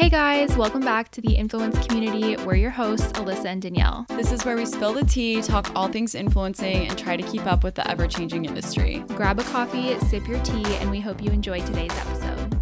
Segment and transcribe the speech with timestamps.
[0.00, 2.34] Hey guys, welcome back to the Influence Community.
[2.42, 4.06] We're your hosts, Allysa and Danielle.
[4.08, 7.44] This is where we spill the tea, talk all things influencing, and try to keep
[7.44, 9.04] up with the ever changing industry.
[9.08, 12.58] Grab a coffee, sip your tea, and we hope you enjoy today's episode.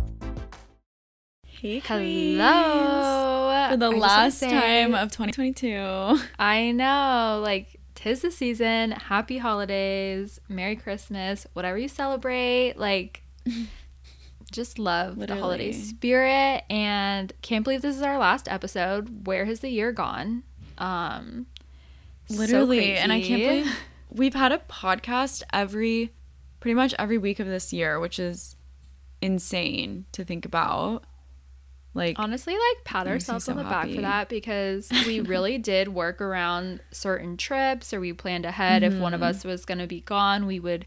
[1.46, 3.68] Hey, Hello.
[3.70, 6.18] For the last say- time of 2022.
[6.41, 8.91] I know, like, tis the season.
[8.91, 12.75] Happy holidays, Merry Christmas, whatever you celebrate.
[12.77, 13.23] Like,
[14.51, 16.65] just love the holiday spirit.
[16.70, 19.27] And can't believe this is our last episode.
[19.27, 20.43] Where has the year gone?
[20.79, 21.47] Um,
[22.29, 22.95] so Literally.
[22.95, 23.77] and I can't believe
[24.11, 26.12] we've had a podcast every,
[26.61, 28.57] pretty much every week of this year, which is
[29.21, 31.05] insane to think about.
[31.98, 35.88] Like, honestly like pat ourselves so on the back for that because we really did
[35.88, 39.29] work around certain trips or we planned ahead if one of Mm-hmm.
[39.30, 40.87] us was going to be gone we would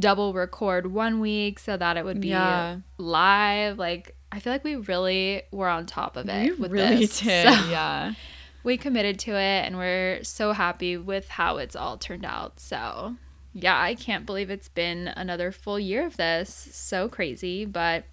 [0.00, 2.78] double record one week so that it would be Yeah.
[2.98, 6.96] live like i feel like we really were on top of it we with really
[7.06, 7.20] this.
[7.20, 7.46] did.
[7.48, 8.14] So Yeah.
[8.64, 13.16] we committed to it and we're so happy with how it's all turned out so
[13.52, 18.04] yeah i can't believe it's been another full year of this so crazy but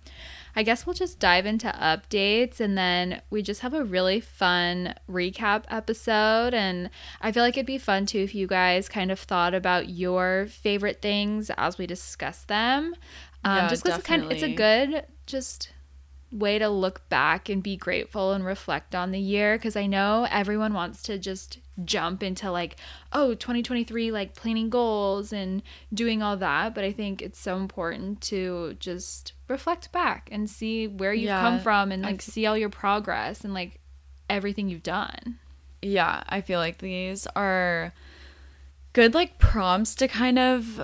[0.55, 4.95] I guess we'll just dive into updates and then we just have a really fun
[5.09, 6.53] recap episode.
[6.53, 6.89] And
[7.22, 10.47] I feel like it'd be fun too if you guys kind of thought about your
[10.50, 12.95] favorite things as we discuss them.
[13.44, 15.72] Um, Yeah, just because it's kind of it's a good just
[16.31, 20.27] way to look back and be grateful and reflect on the year because I know
[20.30, 22.75] everyone wants to just jump into like
[23.13, 25.63] oh 2023 like planning goals and
[25.94, 30.88] doing all that but I think it's so important to just reflect back and see
[30.88, 33.80] where you've Yeah, come from and like see all your progress and like
[34.30, 35.39] everything you've done.
[35.81, 37.93] yeah i feel like these are
[38.93, 40.83] good like prompts to kind of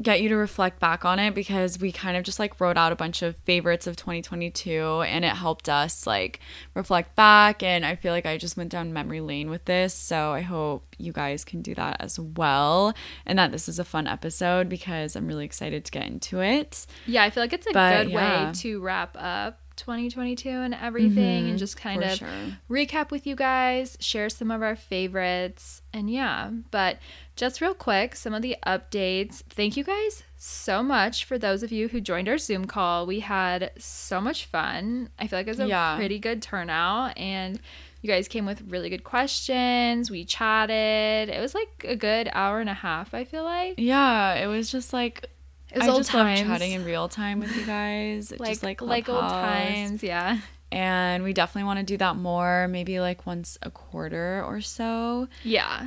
[0.00, 2.92] get you to reflect back on it because we kind of just like wrote out
[2.92, 6.38] a bunch of favorites of 2022 and it helped us like
[6.74, 10.30] reflect back and i feel like i just went down memory lane with this so
[10.32, 12.94] i hope you guys can do that as well
[13.26, 16.86] and that this is a fun episode because i'm really excited to get into it
[17.06, 18.46] Yeah, I feel like it's a But, good yeah.
[18.46, 22.12] way to wrap up 2022 and everything and just kind Mm-hmm.
[22.12, 22.28] of sure.
[22.68, 26.50] recap with you guys, share some of our favorites, and yeah.
[26.70, 26.98] But
[27.36, 29.42] just real quick, some of the updates.
[29.48, 33.06] Thank you guys so much for those of you who joined our Zoom call.
[33.06, 35.08] We had so much fun.
[35.18, 35.96] I feel like it was a Yeah.
[35.96, 37.58] pretty good turnout and
[38.02, 40.10] you guys came with really good questions.
[40.10, 41.28] We chatted.
[41.28, 43.74] It was like a good hour and a half, I feel like.
[43.78, 45.26] yeah it was just like
[45.72, 46.40] It was I old just times.
[46.40, 48.30] love chatting in real time with you guys.
[48.38, 50.38] Like, just like like old times, yeah.
[50.72, 55.28] and we definitely want to do that more maybe like once a quarter or so
[55.42, 55.84] Yeah.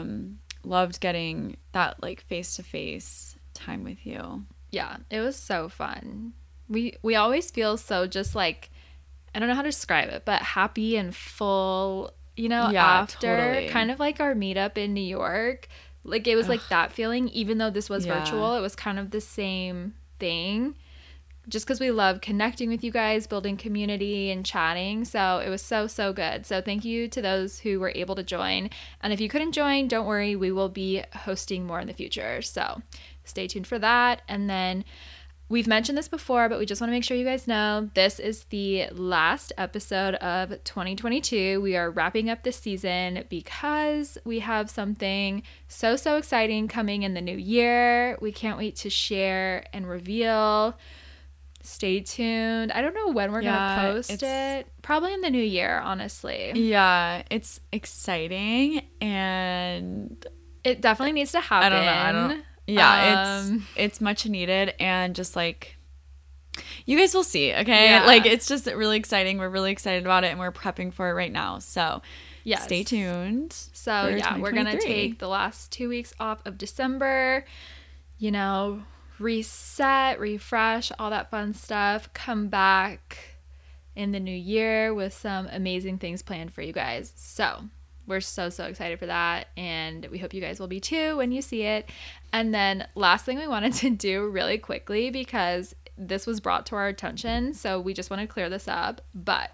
[0.00, 5.68] um loved getting that like face to face time with you yeah it was so
[5.68, 6.32] fun
[6.68, 8.70] we we always feel so just like
[9.32, 13.36] i don't know how to describe it but happy and full you know Yeah, after
[13.54, 13.68] totally.
[13.68, 15.68] kind of like our meetup in new york
[16.06, 18.18] like it was like that feeling even though this was Yeah.
[18.18, 20.74] virtual it was kind of the same thing.
[21.48, 25.62] Just because we love connecting with you guys building community and chatting so it was
[25.62, 26.44] so so good.
[26.46, 28.70] So thank you to those who were able to join.
[29.00, 32.42] And if you couldn't join don't worry we will be hosting more in the future.
[32.42, 32.82] So
[33.24, 34.22] stay tuned for that.
[34.28, 34.84] And then
[35.48, 38.18] We've mentioned this before, but we just want to make sure you guys know this
[38.18, 41.60] is the last episode of 2022.
[41.60, 47.14] We are wrapping up this season because we have something so, so exciting coming in
[47.14, 48.18] the new year.
[48.20, 50.76] We can't wait to share and reveal.
[51.62, 52.72] Stay tuned.
[52.72, 54.66] I don't know when we're Yeah, going to post it.
[54.82, 56.52] Probably in the new year, honestly.
[56.56, 60.26] yeah it's exciting and
[60.64, 61.72] It definitely needs to happen.
[61.72, 65.76] i don't know i don't yeah Um, it's it's much needed and just like
[66.86, 68.06] you guys will see okay Yeah.
[68.06, 71.12] like it's just really exciting we're really excited about it and we're prepping for it
[71.14, 72.02] right now so
[72.44, 72.64] Yes.
[72.64, 77.44] stay tuned So yeah, we're gonna take the last two weeks off of December,
[78.18, 78.82] you know,
[79.18, 82.08] reset, refresh, all that fun stuff.
[82.14, 83.18] Come back
[83.96, 87.12] in the new year with some amazing things planned for you guys.
[87.16, 87.64] So
[88.06, 91.32] we're so so excited for that, and we hope you guys will be too when
[91.32, 91.90] you see it.
[92.32, 96.76] And then last thing we wanted to do really quickly because this was brought to
[96.76, 99.50] our attention, so we just want to clear this up, but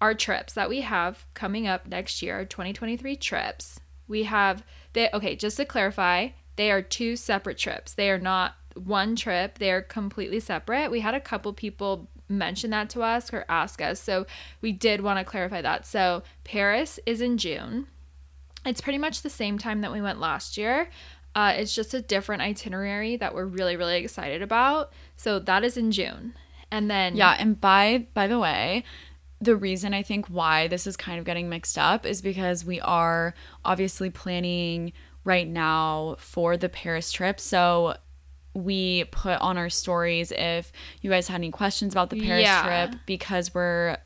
[0.00, 3.80] our trips that we have coming up next year, 2023 trips.
[4.06, 7.94] We have they okay, just to clarify, they are two separate trips.
[7.94, 9.58] They are not one trip.
[9.58, 10.90] They are completely separate.
[10.90, 14.00] We had a couple people mention that to us or ask us.
[14.00, 14.26] So
[14.60, 15.86] we did want to clarify that.
[15.86, 17.86] So Paris is in June.
[18.66, 20.90] It's pretty much the same time that we went last year.
[21.34, 24.92] Uh, it's just a different itinerary that we're really, really excited about.
[25.16, 26.34] So that is in June.
[26.70, 28.84] And then Yeah, and by by the way,
[29.40, 32.80] the reason I think why this is kind of getting mixed up is because we
[32.80, 33.34] are
[33.64, 34.92] obviously planning
[35.24, 37.38] right now for the Paris trip.
[37.38, 37.96] So
[38.64, 42.86] we put on our stories if you guys had any questions about the Paris Yeah.
[42.88, 43.96] trip because we're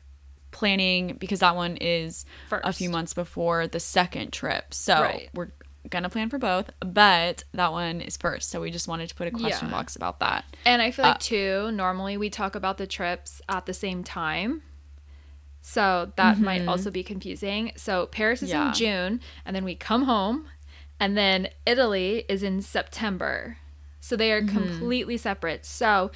[0.51, 4.73] planning because that one is a few months before the second trip.
[4.73, 5.29] So Right.
[5.33, 5.49] we're
[5.89, 8.49] gonna plan for both, but that one is first.
[8.51, 9.73] So we just wanted to put a question Yeah.
[9.73, 10.45] box about that.
[10.65, 14.03] And I Uh, feel like too, normally we talk about the trips at the same
[14.03, 14.61] time.
[15.61, 17.71] So that might also be confusing.
[17.75, 18.59] So Paris is Mm-hmm.
[18.61, 18.67] Yeah.
[18.69, 20.47] in June and then we come home
[20.99, 23.57] and then Italy is in September.
[24.03, 24.57] So they are Mm-hmm.
[24.57, 25.65] completely separate.
[25.65, 26.11] So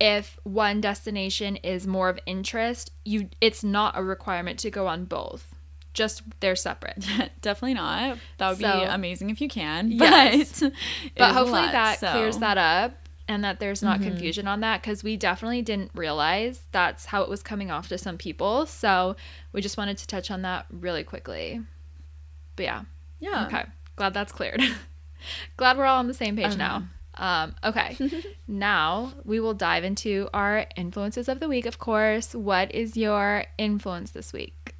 [0.00, 5.06] if one destination is more of interest, you it's not a requirement to go on
[5.06, 5.52] both.
[5.92, 7.04] Just they're separate.
[7.40, 8.16] Definitely not.
[8.38, 9.90] That would So- be amazing if you can.
[9.90, 10.60] Yes.
[10.60, 10.72] But,
[11.16, 12.94] but hopefully lot, that so- clears that up
[13.26, 17.28] and that there's not confusion on that because we definitely didn't realize that's how it
[17.28, 19.14] was coming off to some people so
[19.52, 21.60] we just wanted to touch on that really quickly
[22.56, 22.82] but yeah
[23.20, 23.46] Yeah.
[23.46, 23.64] okay
[23.96, 24.60] glad that's cleared
[25.56, 26.82] glad we're all on the same page now
[27.16, 27.96] um, okay
[28.48, 33.44] now we will dive into our influences of the week of course what is your
[33.58, 34.74] influence this week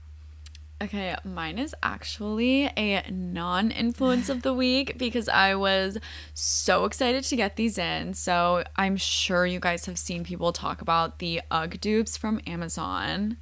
[0.83, 5.97] Okay, mine is actually a non influence of the week because I was
[6.35, 8.15] so excited to get these in.
[8.15, 13.37] So I'm sure you guys have seen people talk about the UGG dupes from Amazon.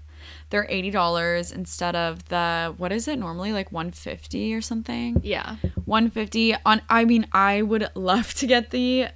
[0.50, 5.20] They're $80 instead of the what is it normally like 150 or something?
[5.22, 9.08] yeah 150 on I mean I would love to get the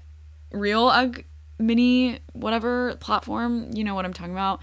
[0.52, 1.24] real UGG
[1.58, 4.60] mini whatever platform, you know what I'm talking about.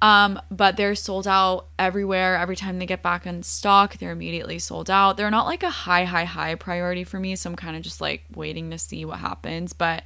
[0.00, 2.36] Um, but they're sold out everywhere.
[2.36, 5.16] Every time they get back in stock, they're immediately sold out.
[5.16, 8.00] They're not like a high, high, high priority for me, so I'm kind of just
[8.00, 9.72] like waiting to see what happens.
[9.72, 10.04] But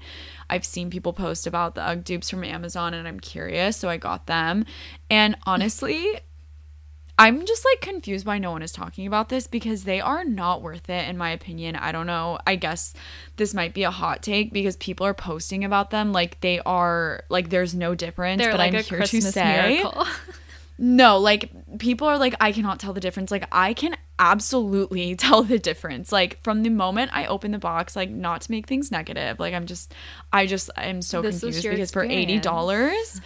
[0.53, 3.97] I've seen people post about the UGG dupes from Amazon, and I'm curious, so I
[3.97, 4.67] got them.
[5.09, 6.21] And honestly,
[7.19, 10.61] I'm just like confused why no one is talking about this because they are not
[10.61, 11.77] worth it in my opinion.
[11.77, 12.39] I don't know.
[12.47, 12.93] I guess
[13.37, 17.25] this might be a hot take because people are posting about them like they are
[17.31, 18.43] like there's no difference.
[18.43, 20.07] they're but like I'm a here christmas to say miracle
[20.85, 21.49] no, like
[21.79, 23.31] people are like I cannot tell the difference.
[23.31, 26.11] Like I can absolutely tell the difference.
[26.11, 29.39] Like from the moment I open the box, like not to make things negative.
[29.39, 29.95] Like I'm just
[30.33, 33.21] I just I'm so This confused because for $80,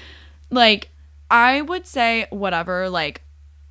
[0.50, 0.90] like
[1.30, 3.22] I would say whatever, like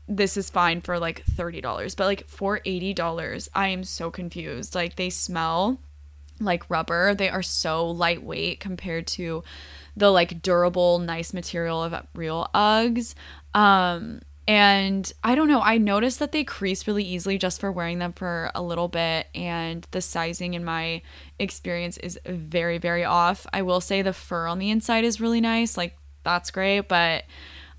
[0.08, 1.94] this is fine for like thirty dollars.
[1.94, 4.74] But like for eighty dollars, I am so confused.
[4.74, 5.80] Like they smell
[6.40, 7.14] like rubber.
[7.14, 9.44] They are so lightweight compared to
[9.98, 13.16] the like durable, nice material of real Uggs.
[13.54, 17.98] Um, and I don't know, I noticed that they crease really easily just for wearing
[17.98, 19.28] them for a little bit.
[19.34, 21.02] And the sizing in my
[21.40, 23.48] experience is very, very off.
[23.52, 25.78] I will say the fur on the inside is really nice.
[25.78, 26.88] Like, that's great.
[26.88, 27.24] But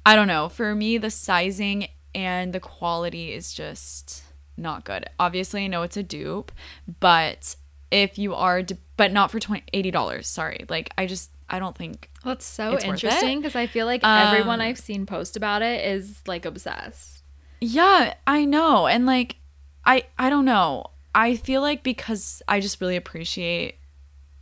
[0.05, 0.49] I don't know.
[0.49, 4.25] For me, the sizing and the quality is just
[4.57, 5.05] not good.
[5.21, 6.51] Obviously, I know it's a dupe,
[6.99, 7.55] but
[7.93, 10.25] if you are, d- but not for 20 $80.
[10.25, 10.65] Sorry.
[10.69, 14.61] Like, I just, I don't think That's so It's interesting because I feel like everyone
[14.61, 17.23] Um, I've seen post about it is like obsessed.
[17.61, 18.87] Yeah, I know.
[18.87, 19.37] And like
[19.85, 20.87] I I don't know.
[21.15, 23.79] I feel like because I just really appreciate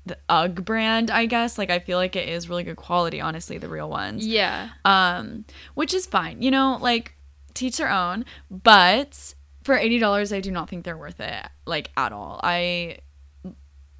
[0.06, 1.56] the UGG brand, I guess.
[1.58, 4.26] Like I feel like it is really good quality, honestly, the real ones.
[4.26, 4.70] Yeah.
[4.84, 5.44] Um,
[5.74, 6.42] which is fine.
[6.42, 7.14] You know, like
[7.54, 12.12] teach their own, but for $80, I do not think they're worth it like at
[12.12, 12.40] all.
[12.42, 12.98] I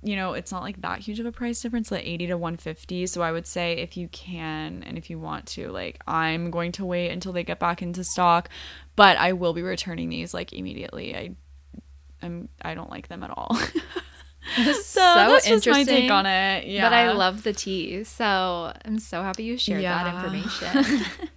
[0.05, 3.07] you know, it's not like that huge of a price difference, like 80 to 150.
[3.07, 6.73] So I would say if you can and if you want to, like I'm going
[6.73, 8.51] to wait until they get back into stock,
[8.97, 11.17] but I will be returning these like immediately.
[11.17, 11.31] I
[12.23, 13.55] I'm I don't like them at all.
[14.57, 16.67] so, so that's just my interesting, take on it.
[16.67, 16.89] Yeah.
[16.89, 21.05] But I love the tea, so I'm so happy you shared that information.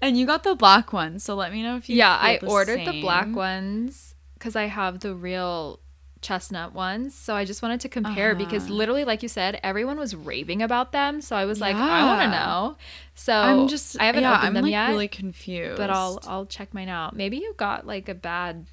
[0.00, 2.86] And you got the black one, so let me know if you yeah, I ordered
[2.86, 5.80] the black ones because I have the real
[6.20, 7.14] chestnut ones.
[7.14, 8.74] So I just wanted to compare because Uh-huh.
[8.74, 11.20] literally, like you said, everyone was raving about them.
[11.20, 12.76] So I was like, I want to know.
[13.14, 15.76] So I'm just I haven't yeah, opened I'm them like yet, really confused.
[15.76, 17.14] but I'll I'll check mine out.
[17.16, 18.66] Maybe you got like a bad.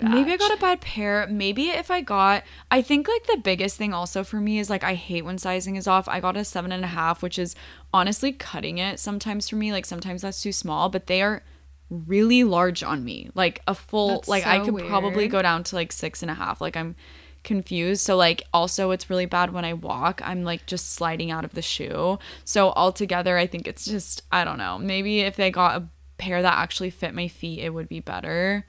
[0.00, 1.26] Maybe I got a bad pair.
[1.28, 4.84] Maybe if I got, I think like the biggest thing also for me is like
[4.84, 6.06] I hate when sizing is off.
[6.08, 7.56] I got a seven and a half, which is
[7.92, 9.72] honestly cutting it sometimes for me.
[9.72, 11.42] Like sometimes that's too small, but they are
[11.90, 13.30] really large on me.
[13.34, 16.30] Like a full, That's like I so could probably go down to like six and
[16.30, 16.60] a half.
[16.60, 16.96] Like I'm
[17.44, 18.02] confused.
[18.02, 20.20] So like also it's really bad when I walk.
[20.24, 22.18] I'm like just sliding out of the shoe.
[22.44, 24.78] So altogether, I think it's just I don't know.
[24.78, 28.66] Maybe if they got a pair that actually fit my feet, it would be better.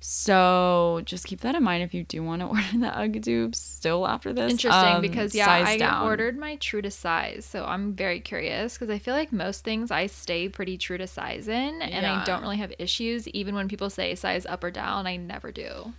[0.00, 3.60] So just keep that in mind if you do want to order the UGG dupes
[3.60, 4.50] still after this.
[4.52, 6.04] Interesting Um, because yeah, I down.
[6.04, 9.90] ordered my true to size, so I'm very curious because I feel like most things
[9.90, 13.26] I stay pretty true to size in, and I don't really have issues.
[13.28, 15.92] Even when people say size up or down, I never do.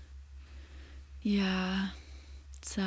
[1.22, 1.90] Yeah.
[2.62, 2.82] So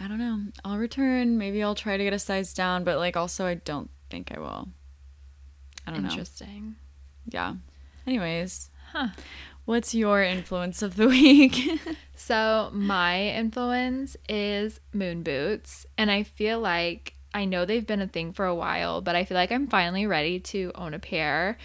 [0.00, 0.40] I don't know.
[0.64, 1.38] I'll return.
[1.38, 4.38] Maybe I'll try to get a size down, but like also I don't think I
[4.38, 4.68] will.
[5.86, 6.10] I don't know.
[6.10, 6.76] Interesting.
[7.26, 7.54] Yeah.
[8.06, 9.08] Anyways, Huh.
[9.68, 11.56] What's your influence of the week?
[12.20, 18.08] So my influence is moon boots, and I feel like I know they've been a
[18.08, 21.56] thing for a while, but I feel like I'm finally ready to own a pair.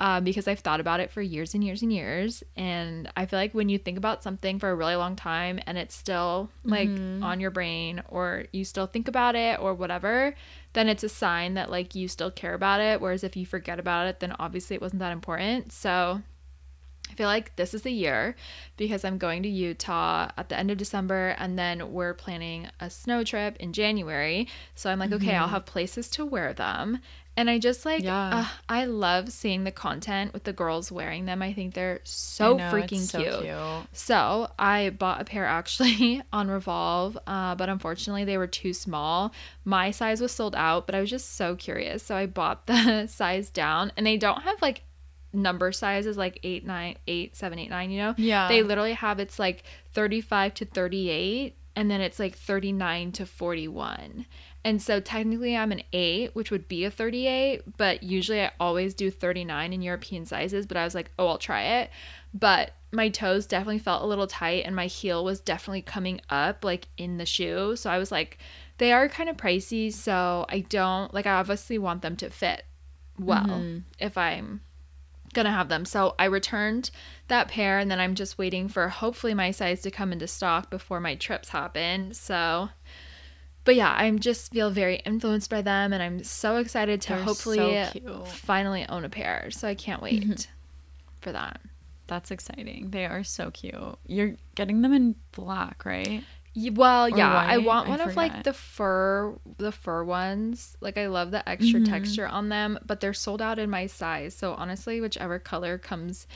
[0.00, 2.42] Um, because I've thought about it for years and years and years.
[2.56, 5.76] And I feel like when you think about something for a really long time and
[5.76, 6.88] it's still like
[7.22, 10.34] on your brain or you still think about it or whatever,
[10.72, 13.00] then it's a sign that like you still care about it.
[13.00, 15.70] Whereas if you forget about it, then obviously it wasn't that important.
[15.70, 16.22] So
[17.10, 18.36] I feel like this is the year
[18.76, 22.88] because I'm going to Utah at the end of December and then we're planning a
[22.88, 24.46] snow trip in January.
[24.74, 27.00] So I'm like, okay, I'll have places to wear them.
[27.36, 28.40] And I just like, Yeah.
[28.40, 31.42] uh, I love seeing the content with the girls wearing them.
[31.42, 33.40] I think they're so know, freaking so cute.
[33.42, 33.88] cute.
[33.92, 39.32] So I bought a pair actually on Revolve, uh, but unfortunately they were too small.
[39.64, 43.06] My size was sold out, but I was just so curious, so I bought the
[43.08, 44.82] size down, and they don't have like
[45.32, 47.90] number sizes like eight, nine, eight, seven, eight, nine.
[47.90, 48.14] You know?
[48.16, 48.48] Yeah.
[48.48, 54.26] They literally have it's like thirty-five to thirty-eight, and then it's like thirty-nine to forty-one.
[54.62, 58.92] And so technically I'm an 8, which would be a 38, but usually I always
[58.92, 61.90] do 39 in European sizes, but I was like, "Oh, I'll try it."
[62.34, 66.64] But my toes definitely felt a little tight and my heel was definitely coming up
[66.64, 67.76] like in the shoe.
[67.76, 68.38] So I was like,
[68.78, 72.64] they are kind of pricey, so I don't like I obviously want them to fit
[73.18, 73.78] well mm-hmm.
[73.98, 74.62] if I'm
[75.32, 75.84] gonna have them.
[75.84, 76.90] So I returned
[77.28, 80.70] that pair and then I'm just waiting for hopefully my size to come into stock
[80.70, 82.12] before my trips happen.
[82.14, 82.70] So
[83.64, 87.22] but yeah, I'm just feel very influenced by them and I'm so excited to They're
[87.22, 89.50] hopefully so finally own a pair.
[89.50, 90.48] So I can't wait
[91.20, 91.60] for that.
[92.06, 92.90] That's exciting.
[92.90, 93.74] They are so cute.
[94.06, 96.24] You're getting them in black, right?
[96.54, 97.58] Well, yeah, I white?
[97.58, 100.76] want I one of like the fur, the fur ones.
[100.80, 101.80] Like I love the extra Mm-hmm.
[101.80, 104.34] texture on them, but they're sold out in my size.
[104.34, 106.26] So honestly, whichever color comes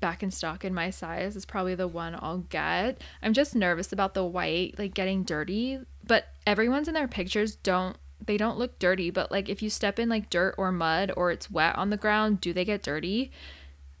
[0.00, 3.00] back in stock in my size is probably the one I'll get.
[3.22, 7.96] I'm just nervous about the white like getting dirty, but everyone's in their pictures don't
[8.24, 11.30] they don't look dirty, but like if you step in like dirt or mud or
[11.30, 13.32] it's wet on the ground, do they get dirty?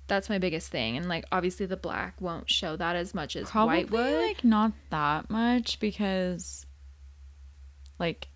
[0.08, 0.96] That's my biggest thing.
[0.96, 4.20] And like obviously the black won't show that as much as Probably white would.
[4.22, 6.66] like not that much because
[7.98, 8.28] like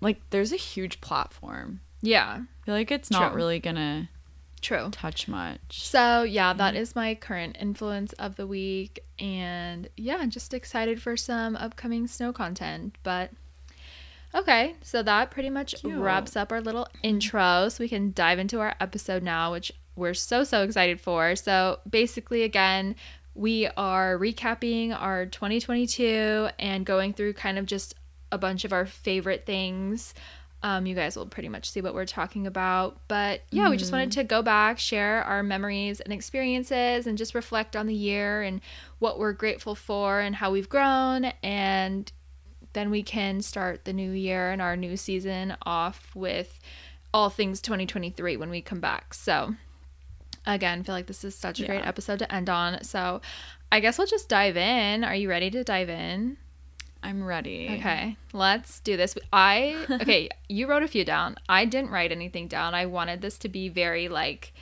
[0.00, 1.80] like there's a huge platform.
[2.02, 3.36] yeah, I feel like it's not True.
[3.36, 4.08] really gonna
[4.60, 4.88] true.
[4.92, 5.58] touch much.
[5.88, 9.00] So, yeah, that is my current influence of the week.
[9.18, 12.96] And yeah, just excited for some upcoming snow content.
[13.02, 13.30] But
[14.34, 15.98] okay, so that pretty much Cute.
[15.98, 17.68] wraps up our little intro.
[17.70, 21.36] So we can dive into our episode now, which we're so, so excited for.
[21.36, 22.94] So, basically, again,
[23.34, 27.94] we are recapping our 2022 and going through kind of just
[28.32, 30.14] a bunch of our favorite things.
[30.62, 32.98] Um, you guys will pretty much see what we're talking about.
[33.06, 37.34] But yeah, we just wanted to go back, share our memories and experiences, and just
[37.34, 38.60] reflect on the year and
[38.98, 41.26] what we're grateful for and how we've grown.
[41.44, 42.10] And
[42.72, 46.58] then we can start the new year and our new season off with
[47.14, 49.14] all things 2023 when we come back.
[49.14, 49.54] So,
[50.54, 52.82] again, feel like this is such a great episode to end on.
[52.82, 53.20] So,
[53.70, 55.04] I guess we'll just dive in.
[55.04, 56.36] Are you ready to dive in?
[57.02, 57.76] I'm ready.
[57.78, 59.14] Okay, let's do this.
[59.32, 61.36] I okay, you wrote a few down.
[61.48, 62.74] I didn't write anything down.
[62.74, 64.52] I wanted this to be very like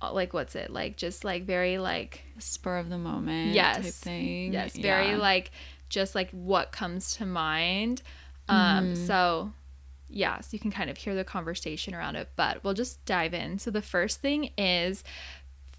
[0.00, 0.70] uh, like what's it?
[0.70, 3.76] Like just like very like Spur of the moment yes.
[3.84, 4.52] type thing.
[4.54, 5.16] Yes, very Yeah.
[5.18, 5.50] like
[5.90, 8.00] just like what comes to mind.
[8.48, 9.04] Um Mm-hmm.
[9.06, 9.52] so
[10.10, 13.32] yeah, so you can kind of hear the conversation around it, but we'll just dive
[13.32, 13.58] in.
[13.58, 15.04] So the first thing is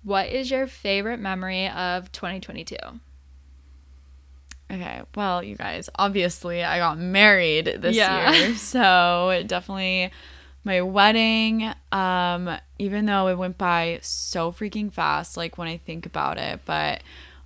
[0.03, 2.75] what is your favorite memory of 2022?
[4.71, 8.31] Okay, well, you guys, obviously I got married this Yeah.
[8.33, 8.55] year.
[8.55, 10.11] So definitely
[10.63, 16.05] my wedding, um, even though it went by so freaking fast, like when I think
[16.05, 17.01] about it, but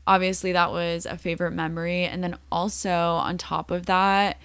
[0.05, 2.03] obviously that was a favorite memory.
[2.03, 4.37] And then also on top of that,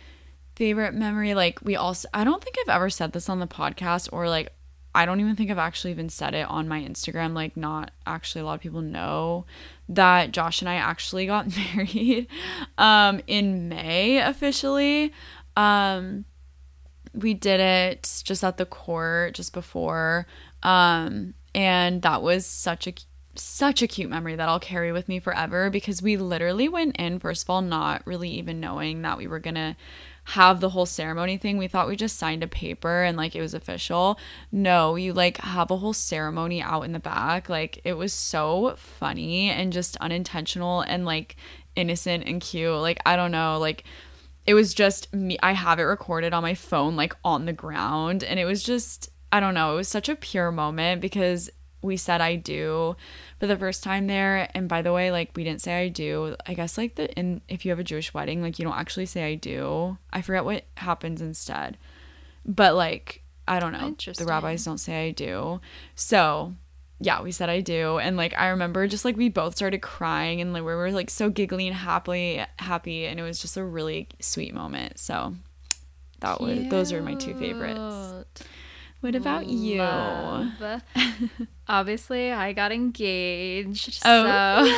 [0.60, 4.10] favorite memory, like we also I don't think I've ever said this on the podcast
[4.12, 4.52] or like
[4.94, 7.32] I don't even think I've actually even said it on my Instagram.
[7.32, 9.46] Like, not actually a lot of people know
[9.88, 12.26] that Josh and I actually got married
[12.76, 15.14] um, in May officially.
[15.56, 16.26] Um,
[17.14, 20.26] we did it just at the court just before.
[20.62, 22.92] Um, and that was such a
[23.34, 27.18] such a cute memory that I'll carry with me forever because we literally went in,
[27.18, 29.76] first of all, not really even knowing that we were gonna
[30.30, 31.58] have the whole ceremony thing.
[31.58, 34.18] We thought we just signed a paper and like it was official.
[34.52, 37.48] No, you like have a whole ceremony out in the back.
[37.48, 41.34] Like it was so funny and just unintentional and like
[41.74, 42.72] innocent and cute.
[42.72, 43.82] Like I don't know, like
[44.46, 48.22] it was just me I have it recorded on my phone like on the ground
[48.22, 51.50] and it was just I don't know, it was such a pure moment because
[51.82, 52.94] we said I do
[53.40, 54.48] for the first time there.
[54.54, 56.36] And by the way, like we didn't say I do.
[56.46, 59.06] I guess like the in if you have a Jewish wedding, like you don't actually
[59.06, 59.96] say I do.
[60.12, 61.78] I forget what happens instead.
[62.44, 63.94] But like I don't know.
[64.18, 65.60] The rabbis don't say I do.
[65.94, 66.54] So
[67.00, 67.98] yeah, we said I do.
[67.98, 71.08] And like I remember just like we both started crying and like we were like
[71.08, 74.98] so giggly and happily happy and it was just a really sweet moment.
[74.98, 75.34] So
[76.20, 76.58] that Cute.
[76.58, 78.44] was those are my two favorites.
[79.00, 79.80] What about you?
[81.68, 84.00] Obviously, I got engaged.
[84.04, 84.70] Oh, so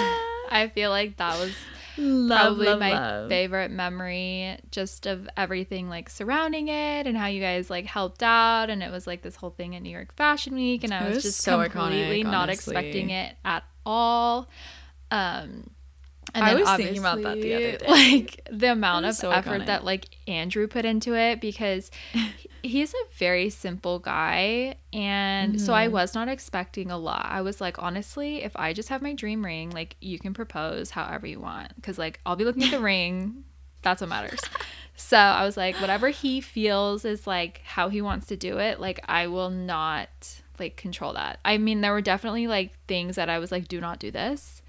[0.51, 1.55] I feel like that was
[1.99, 3.29] love, probably love, my love.
[3.29, 8.71] favorite memory just of everything like surrounding it and how you guys like helped out
[8.71, 11.17] and it was like this whole thing at New York Fashion Week and I was,
[11.17, 14.49] was just so completely iconic, not expecting it at all.
[15.11, 15.71] Um
[16.35, 17.87] and I was thinking about that the other day.
[17.89, 21.91] Like the amount of so effort that like Andrew put into it because
[22.63, 25.65] he's a very simple guy and mm-hmm.
[25.65, 25.95] so I mm-hmm.
[25.95, 27.27] was not expecting a lot.
[27.29, 30.91] I was like honestly, if I just have my dream ring, like you can propose
[30.91, 33.45] however you want cuz like I'll be looking at the ring.
[33.83, 34.41] That's what matters.
[34.95, 38.81] So I was like whatever he feels is like how he wants to do it,
[38.81, 41.41] like I will not like control that.
[41.45, 44.62] I mean, there were definitely like things that I was like do not do this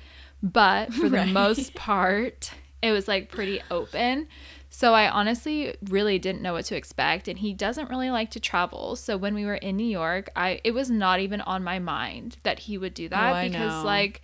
[0.43, 1.29] but for the right.
[1.29, 4.27] most part, it was like pretty open.
[4.69, 8.39] So I honestly really didn't know what to expect and he doesn't really like to
[8.39, 8.95] travel.
[8.95, 12.37] So when we were in New York, I it was not even on my mind
[12.43, 14.21] that he would do that oh, because like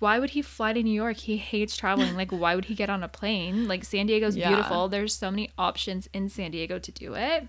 [0.00, 1.18] why would he fly to New York?
[1.18, 2.16] He hates traveling.
[2.16, 3.68] Like why would he get on a plane?
[3.68, 4.48] Like San Diego's yeah.
[4.48, 4.88] beautiful.
[4.88, 7.46] There's so many options in San Diego to do it.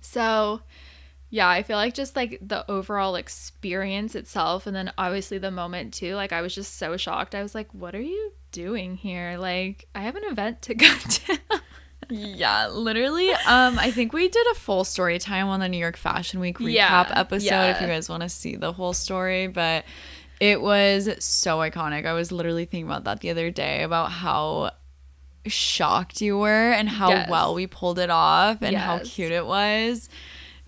[0.00, 0.62] So
[1.30, 5.94] yeah, I feel like just like the overall experience itself and then obviously the moment
[5.94, 7.36] too, like I was just so shocked.
[7.36, 9.36] I was like, what are you doing here?
[9.38, 11.38] Like, I have an event to go to.
[12.08, 13.30] yeah, literally.
[13.30, 16.58] Um, I think we did a full story time on the New York Fashion Week
[16.58, 17.76] recap yeah, episode yeah.
[17.76, 19.84] if you guys want to see the whole story, but
[20.40, 22.06] it was so iconic.
[22.06, 24.72] I was literally thinking about that the other day about how
[25.46, 27.30] shocked you were and how yes.
[27.30, 28.82] well we pulled it off and yes.
[28.82, 30.08] how cute it was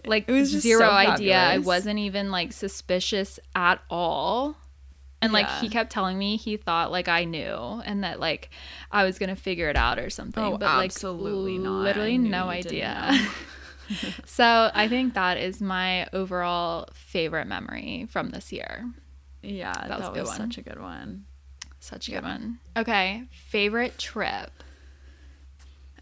[0.06, 1.38] like it was zero so idea.
[1.38, 4.56] I wasn't even like suspicious at all.
[5.20, 8.50] And like he kept telling me he thought like I knew and that like
[8.90, 10.42] I was gonna figure it out or something.
[10.42, 11.82] Oh, but absolutely like not.
[11.82, 13.16] literally no idea.
[14.24, 18.90] so I think that is my overall favorite memory from this year.
[19.42, 21.26] Yeah, that was, that was such a good one.
[21.78, 22.20] Such a yeah.
[22.20, 22.58] good one.
[22.76, 24.50] Okay, favorite trip.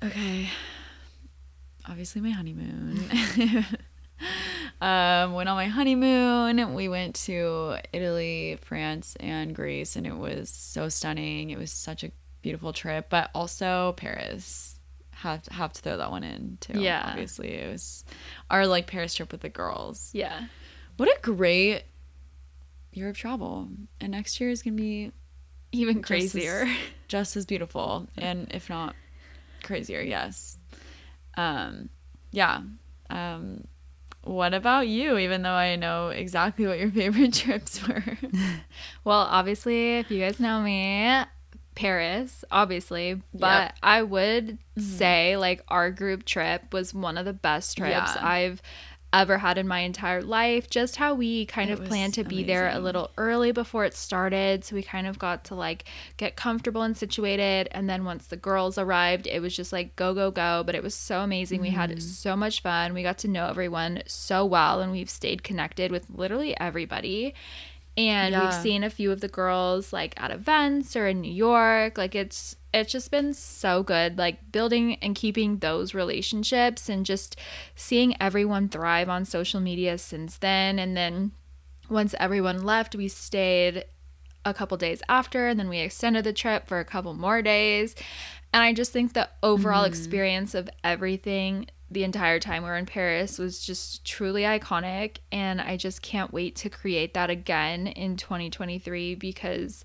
[0.02, 0.48] Okay.
[1.88, 3.04] Obviously my honeymoon.
[4.80, 6.74] um, went on my honeymoon.
[6.74, 11.50] We went to Italy, France, and Greece, and it was so stunning.
[11.50, 14.76] It was such a beautiful trip, but also Paris.
[15.12, 16.80] Have have to throw that one in too.
[16.80, 18.04] Yeah, obviously it was
[18.48, 20.10] our like Paris trip with the girls.
[20.14, 20.46] Yeah,
[20.96, 21.82] what a great
[22.92, 23.68] year of travel,
[24.00, 25.12] and next year is gonna be
[25.72, 26.76] even crazier, just as,
[27.08, 28.96] just as beautiful, and if not
[29.62, 30.00] crazier.
[30.00, 30.56] Yes.
[31.36, 31.90] Um,
[32.32, 32.62] yeah.
[33.10, 33.64] Um,
[34.22, 38.04] what about you, even though I know exactly what your favorite trips were?
[39.04, 41.22] well, obviously, if you guys know me,
[41.74, 43.74] Paris, obviously, but yep.
[43.82, 44.80] I would mm-hmm.
[44.80, 48.26] say like our group trip was one of the best trips yeah.
[48.26, 48.62] I've
[49.12, 50.70] ever had in my entire life.
[50.70, 52.38] Just how we kind it of planned to amazing.
[52.38, 54.64] be there a little early before it started.
[54.64, 55.84] So we kind of got to like
[56.16, 57.68] get comfortable and situated.
[57.72, 60.62] And then once the girls arrived, it was just like go, go, go.
[60.64, 61.58] But it was so amazing.
[61.58, 61.70] Mm-hmm.
[61.70, 62.00] We had mm-hmm.
[62.00, 62.94] so much fun.
[62.94, 64.80] We got to know everyone so well.
[64.80, 67.34] And we've stayed connected with literally everybody.
[68.08, 68.44] And yeah.
[68.44, 71.98] we've seen a few of the girls like at events or in New York.
[71.98, 77.36] Like it's it's just been so good like building and keeping those relationships and just
[77.74, 81.32] seeing everyone thrive on social media since then and then
[81.88, 83.84] once everyone left we stayed
[84.44, 87.94] a couple days after and then we extended the trip for a couple more days
[88.52, 89.88] and i just think the overall mm.
[89.88, 95.60] experience of everything the entire time we were in paris was just truly iconic and
[95.60, 99.84] i just can't wait to create that again in 2023 because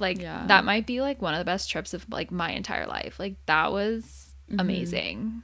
[0.00, 0.44] like yeah.
[0.46, 3.18] that might be like one of the best trips of like my entire life.
[3.18, 4.58] Like that was mm-hmm.
[4.58, 5.42] amazing.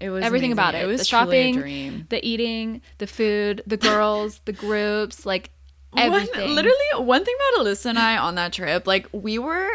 [0.00, 0.70] It was everything amazing.
[0.70, 0.84] about it.
[0.84, 5.50] It was the shopping, the eating, the food, the girls, the groups, like
[5.96, 6.40] everything.
[6.40, 9.70] One, literally, one thing about Allysa and I on that trip, like we were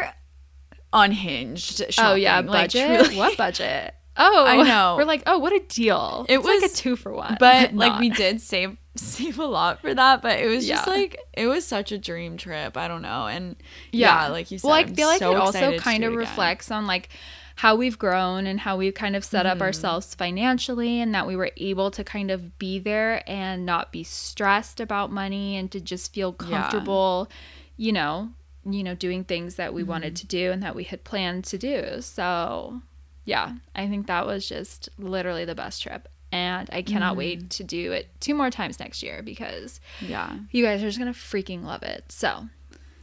[0.92, 1.82] unhinged.
[1.82, 2.22] oh Shopping.
[2.22, 3.00] yeah, like, budget.
[3.00, 3.16] truly.
[3.16, 3.94] what budget?
[4.16, 4.94] Oh, I know.
[4.96, 6.24] We're like, oh, what a deal!
[6.28, 9.44] It It's like was- a two for one, but like we did save save a
[9.44, 12.86] lot for that but it was just like it was such a dream trip i
[12.86, 13.56] don't know and
[13.90, 16.18] yeah, like you said well, I I'm feel like so it also kind of again.
[16.18, 17.08] reflects on like
[17.56, 19.56] how we've grown and how we've kind of set Mm-hmm.
[19.56, 23.90] up ourselves financially and that we were able to kind of be there and not
[23.90, 26.46] be stressed about money and to just feel Yeah.
[26.62, 27.28] comfortable,
[27.76, 28.30] you know,
[28.64, 29.90] you know, doing things that we Mm-hmm.
[29.90, 32.00] wanted to do and that we had planned to do.
[32.00, 32.80] So,
[33.24, 36.08] yeah, I think that was just literally the best trip.
[36.32, 37.18] And I cannot Mm-hmm.
[37.18, 40.98] wait to do it two more times next year because yeah you guys are just
[40.98, 42.10] going to freaking love it.
[42.10, 42.48] So,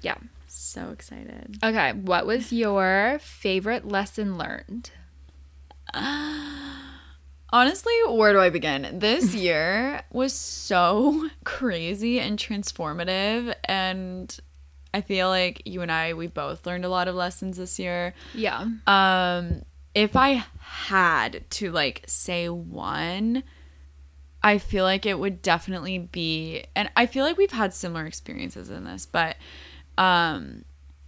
[0.02, 0.18] yeah.
[0.48, 4.92] so excited Okay, what was your favorite lesson learned?
[7.54, 14.40] honestly where do i begin this year was so crazy and transformative and
[14.94, 18.14] i feel like you and i we both learned a lot of lessons this year
[18.34, 18.66] Yeah.
[18.88, 23.44] Um, if I had to like say one,
[24.44, 28.70] I feel like it would definitely be, and I feel like we've had similar experiences
[28.70, 29.36] in this, but
[29.98, 30.66] um,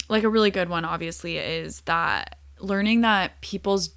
[0.09, 3.91] like a really good one, obviously, is that learning that people's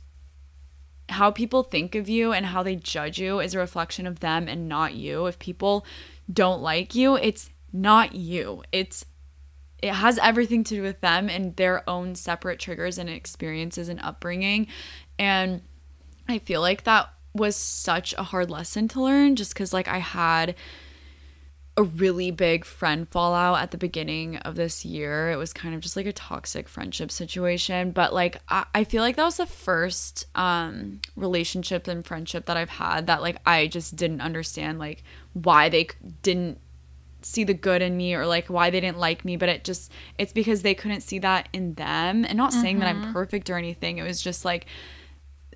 [1.08, 4.48] how people think of you and how they judge you is a reflection of them
[4.48, 5.26] and not you.
[5.26, 5.86] If people
[6.32, 8.64] don't like you, it's not you.
[8.72, 9.04] It's
[9.82, 14.00] it has everything to do with them and their own separate triggers and experiences and
[14.00, 14.66] upbringing.
[15.18, 15.62] And
[16.28, 19.98] I feel like that was such a hard lesson to learn just because, like, I
[19.98, 20.54] had
[21.76, 25.30] a really big friend fallout at the beginning of this year.
[25.30, 27.90] It was kind of just like a toxic friendship situation.
[27.90, 32.56] But, like, I, I feel like that was the first um, relationship and friendship that
[32.56, 35.88] I've had that, like, I just didn't understand, like, why they
[36.22, 36.60] didn't
[37.26, 39.90] see the good in me or like why they didn't like me but it just
[40.18, 42.24] it's because they couldn't see that in them.
[42.24, 43.98] And not saying that I'm perfect or anything.
[43.98, 44.66] It was just like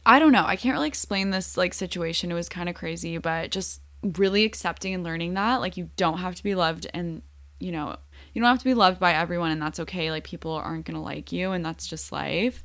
[0.05, 0.45] I don't know.
[0.47, 2.33] I can't really explain this like situation.
[2.33, 6.19] It was kind of crazy but just really accepting and learning that like you don't
[6.19, 7.21] have to be loved and
[7.59, 7.97] you know
[8.33, 10.11] you don't have to be loved by everyone and that's okay.
[10.11, 12.65] Like people aren't going to like you and that's just life.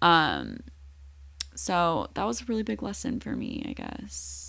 [0.00, 0.60] Um
[1.54, 4.45] so that was a really big lesson for me I guess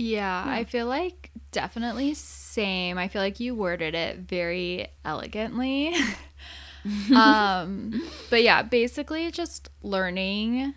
[0.00, 2.96] Yeah, I feel like definitely same.
[2.96, 5.94] I feel like you worded it very elegantly.
[7.14, 10.72] um, but yeah, basically just learning.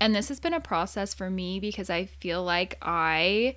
[0.00, 3.54] And this has been a process for me because I feel like I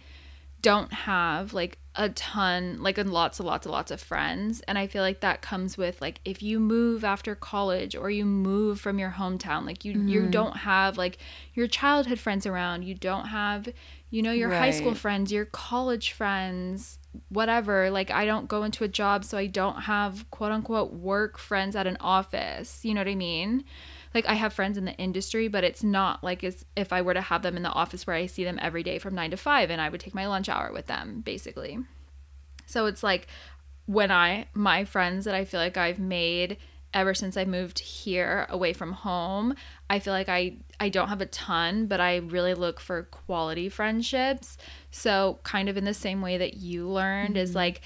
[0.61, 4.61] don't have like a ton, like lots and lots and lots of friends.
[4.67, 8.25] And I feel like that comes with like if you move after college or you
[8.25, 11.17] move from your hometown, like you you don't have like
[11.53, 12.83] your childhood friends around.
[12.83, 13.67] You don't have,
[14.09, 16.97] you know, your high school friends, your college friends,
[17.29, 17.89] whatever.
[17.91, 21.75] Like I don't go into a job so I don't have quote unquote work friends
[21.75, 22.83] at an office.
[22.83, 23.63] You know what I mean?
[24.13, 27.13] Like I have friends in the industry, but it's not like as if I were
[27.13, 29.37] to have them in the office where I see them every day from 9 to
[29.37, 31.77] 5 and I would take my lunch hour with them basically.
[32.65, 33.27] So it's like
[33.85, 36.57] when I my friends that I feel like I've made
[36.93, 39.53] ever since I moved here away from home,
[39.89, 43.69] I feel like I I don't have a ton, but I really look for quality
[43.69, 44.57] friendships.
[44.91, 47.57] So kind of in the same way that you learned is mm-hmm.
[47.57, 47.81] like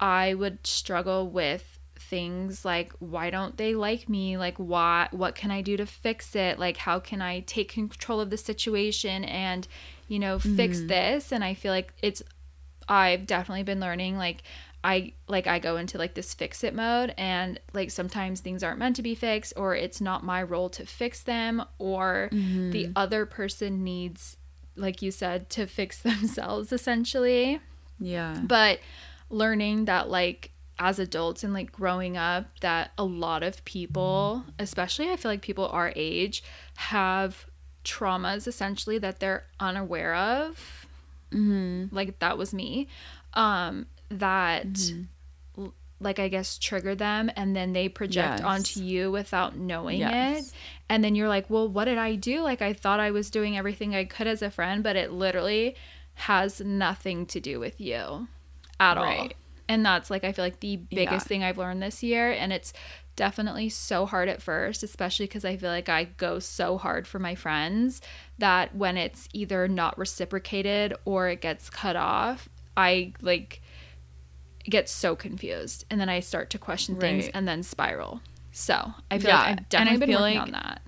[0.00, 4.38] I would struggle with things like why don't they like me?
[4.38, 6.58] Like why what can i do to fix it?
[6.58, 9.66] Like how can i take control of the situation and
[10.06, 10.88] you know fix mm.
[10.88, 11.32] this?
[11.32, 12.22] And i feel like it's
[12.88, 14.42] I've definitely been learning like
[14.84, 18.78] I like I go into like this fix it mode and like sometimes things aren't
[18.78, 23.26] meant to be fixed or it's not my role to fix them or the other
[23.26, 24.36] person needs
[24.76, 27.60] like you said to fix themselves essentially.
[27.98, 28.40] Yeah.
[28.44, 28.78] But
[29.30, 35.10] learning that like as adults and like growing up that a lot of people especially
[35.10, 36.42] i feel like people our age
[36.76, 37.46] have
[37.84, 40.86] traumas essentially that they're unaware of.
[41.32, 42.86] Mhm like that was me.
[43.34, 45.62] Um that mm-hmm.
[45.62, 48.42] l- like i guess trigger them and then they project Yes.
[48.42, 50.48] onto you without knowing Yes.
[50.48, 50.54] it
[50.88, 53.56] and then you're like well what did i do like i thought i was doing
[53.58, 55.76] everything i could as a friend but it literally
[56.14, 58.26] has nothing to do with you
[58.80, 59.28] at all.
[59.68, 61.28] and that's like i feel like the biggest Yeah.
[61.28, 62.72] thing i've learned this year and it's
[63.16, 67.18] definitely so hard at first especially because i feel like i go so hard for
[67.18, 68.00] my friends
[68.38, 73.60] that when it's either not reciprocated or it gets cut off i like
[74.68, 78.20] get so confused and then i start to question things and then spiral
[78.52, 80.82] so i feel Yeah, like I i've definitely been working like- on that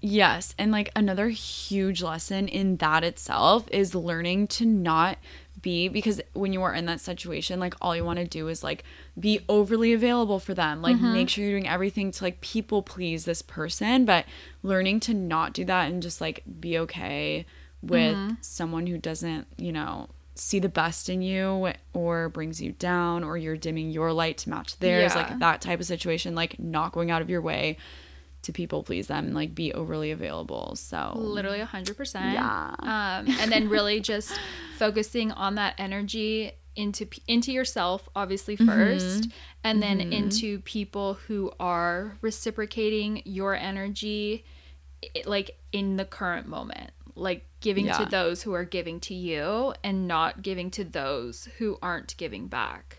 [0.00, 5.18] Yes, and like another huge lesson in that itself is learning to not
[5.60, 8.62] be because when you are in that situation like all you want to do is
[8.62, 8.84] like
[9.18, 11.12] be overly available for them like Mm-hmm.
[11.12, 14.24] make sure you're doing everything to like people please this person but
[14.62, 17.44] learning to not do that and just like be okay
[17.82, 18.34] with Mm-hmm.
[18.40, 20.08] someone who doesn't you know
[20.40, 24.48] see the best in you or brings you down or you're dimming your light to
[24.50, 25.22] match theirs Yeah.
[25.22, 27.76] like that type of situation like not going out of your way
[28.42, 31.12] to people please them and like be overly available so.
[31.16, 32.74] Literally 100% Yeah.
[32.78, 34.32] um, and then really just
[34.78, 39.32] focusing on that energy into into yourself obviously 1st
[39.64, 44.44] and then into people who are reciprocating your energy
[45.26, 47.98] like in the current moment like giving Yeah.
[47.98, 52.48] to those who are giving to you and not giving to those who aren't giving
[52.48, 52.98] back.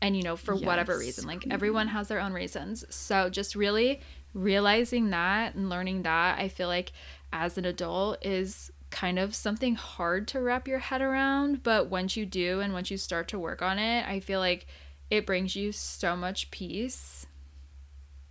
[0.00, 1.52] And you know for whatever reason like mm-hmm.
[1.52, 2.84] everyone has their own reasons.
[2.88, 4.00] So just really
[4.34, 6.92] realizing that and learning that i feel like
[7.32, 12.16] as an adult is kind of something hard to wrap your head around but once
[12.16, 14.66] you do and once you start to work on it i feel like
[15.10, 17.26] it brings you so much peace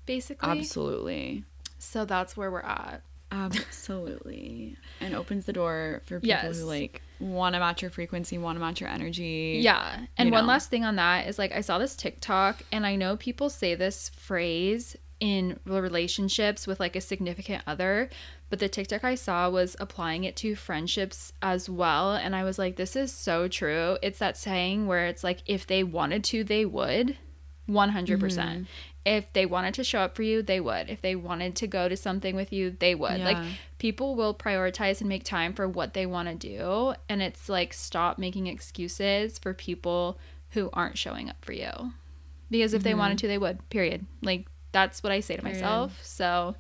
[0.06, 0.60] basically.
[0.60, 1.44] Absolutely.
[1.78, 4.76] So that's where we're at Absolutely.
[5.02, 6.60] and opens the door for people Yes.
[6.60, 9.60] who like want to match your frequency, want to match your energy.
[9.62, 10.06] Yeah.
[10.18, 10.50] And one know.
[10.50, 13.76] last thing on that is like I saw this TikTok and I know people say
[13.76, 18.10] this phrase in relationships with like a significant other,
[18.50, 22.60] but the TikTok I saw was applying it to friendships as well and I was
[22.60, 23.98] like this is so true.
[24.02, 27.18] It's that saying where it's like if they wanted to they would
[27.68, 28.20] 100%.
[28.20, 28.64] percent Mm-hmm.
[29.08, 30.90] If they wanted to show up for you, they would.
[30.90, 33.22] If they wanted to go to something with you, they would.
[33.22, 33.38] Like
[33.80, 37.74] people will prioritize and make time for what they want to do and it's like
[37.74, 41.72] stop making excuses for people who aren't showing up for you.
[42.50, 43.00] Because if they mm-hmm.
[43.00, 44.06] wanted to they would period.
[44.22, 45.62] Like that's what i say to Period.
[45.62, 46.00] myself.
[46.04, 46.56] So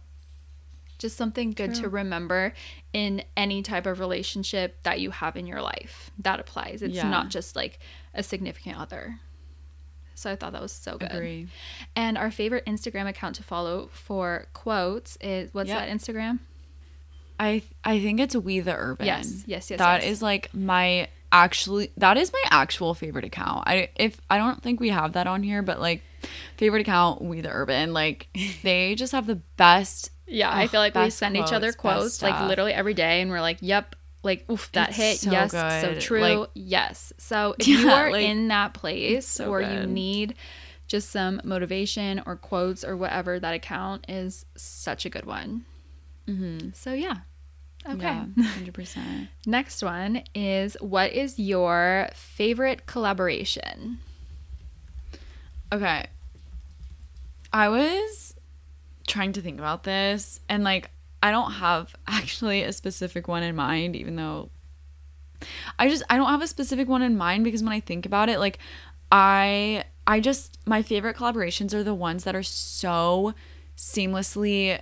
[0.97, 2.53] just something good to remember
[2.93, 6.12] in any type of relationship that you have in your life.
[6.19, 6.81] That applies.
[6.81, 7.10] It's Yeah.
[7.10, 7.79] not just like
[8.13, 9.19] a significant other
[10.17, 11.47] so i thought that was so good Agree.
[11.95, 15.80] and our favorite instagram account to follow for quotes is what's Yep.
[15.80, 16.39] that instagram
[17.39, 19.06] I I think it's We the Urban.
[19.06, 20.12] Yes, yes, yes, That yes.
[20.12, 23.63] is like my actually that is my actual favorite account.
[23.67, 26.01] I if I don't think we have that on here, but like
[26.58, 27.93] favorite account We the Urban.
[27.93, 28.27] Like
[28.63, 32.41] they just have the best Yeah, I feel like we send each other quotes, like
[32.47, 33.95] literally every day, and we're like, "Yep,
[34.27, 35.17] like oof, that It's hit.
[35.19, 36.21] so yes, so true.
[36.21, 40.35] Like- yes." So if you are like, in that place so or you need
[40.87, 45.65] just some motivation or quotes or whatever, that account is such a good one.
[46.27, 46.69] mm-hmm.
[46.73, 47.17] So yeah.
[47.89, 48.03] Okay.
[48.03, 49.29] Yeah, hundred percent.
[49.45, 53.99] Next one is what is your favorite collaboration?
[55.73, 56.07] Okay.
[57.53, 58.35] I was
[59.07, 63.56] trying to think about this and like I don't have actually a specific one in
[63.56, 64.49] mind even though
[65.77, 68.30] I just I don't have a specific one in mind because when I think about
[68.30, 68.60] it like
[69.12, 73.34] I I just my favorite collaborations are the ones that are so
[73.75, 74.80] seamlessly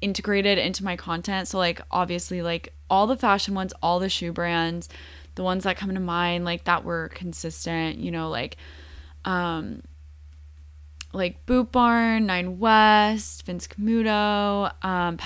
[0.00, 1.48] integrated into my content.
[1.48, 4.88] So like obviously like all the fashion ones, all the shoe brands,
[5.34, 8.56] the ones that come to mind like that were consistent, you know, like
[9.24, 9.82] um
[11.14, 15.16] like Boot Barn, Nine West, Vince Camuto, um,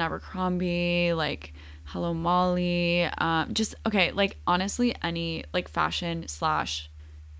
[0.00, 1.52] Abercrombie, like
[1.84, 6.90] Hello Molly, um, just okay, like honestly, any like fashion slash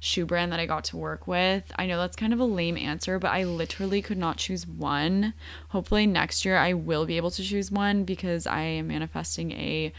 [0.05, 1.73] shoe brand that I got to work with.
[1.77, 5.33] I know that's kind of a lame answer, but I literally could not choose one.
[5.71, 9.95] Hopefully next year I will be able to choose one because I am manifesting a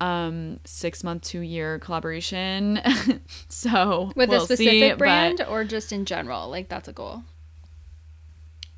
[0.00, 2.80] um six month two year collaboration
[3.48, 6.48] so With we'll a specific see, brand or just in general?
[6.48, 7.22] Like that's a goal.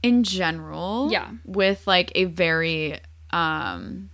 [0.02, 1.30] in general Yeah.
[1.44, 2.98] with like a very
[3.30, 4.10] um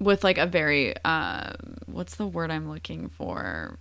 [0.00, 1.54] with like a very um
[1.86, 3.78] what's the word i'm looking for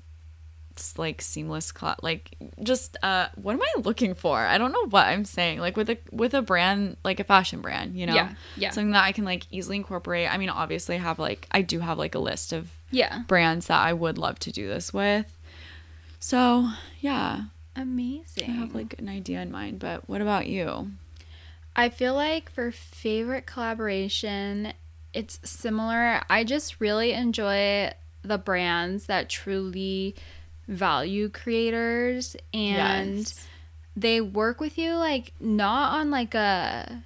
[0.97, 5.05] like seamless cla- like just uh what am i looking for i don't know what
[5.07, 8.33] i'm saying like with a with a brand like a fashion brand you know Yeah,
[8.57, 8.69] yeah.
[8.71, 11.79] something that i can like easily incorporate i mean obviously I have like i do
[11.79, 13.23] have like a list of Yeah.
[13.27, 15.37] brands that i would love to do this with
[16.19, 16.69] so
[17.01, 17.43] yeah
[17.75, 18.49] Amazing.
[18.49, 20.91] i have like an idea in mind but what about you
[21.75, 24.73] I feel like for favorite collaboration,
[25.11, 26.21] it's similar.
[26.29, 30.13] I just really enjoy the brands that truly
[30.67, 33.47] value creators and Yes.
[33.95, 37.03] they work with you like not on like a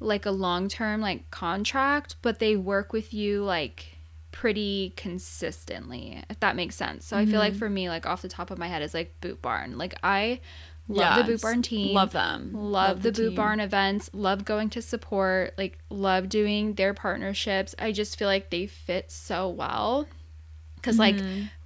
[0.00, 3.98] like a long-term like contract, but they work with you like
[4.30, 7.04] pretty consistently, if that makes sense.
[7.04, 7.58] So I feel like mm-hmm.
[7.58, 9.78] for me like off the top of my head is like Boot Barn.
[9.78, 10.40] Like I
[10.86, 11.94] love the Boot Barn team.
[11.94, 12.52] Love them.
[12.54, 13.34] Love, the, Boot.
[13.34, 14.10] Barn events.
[14.12, 15.54] Love going to support.
[15.58, 17.74] Like love doing their partnerships.
[17.78, 20.06] I just feel like they fit so well.
[20.80, 21.16] Because like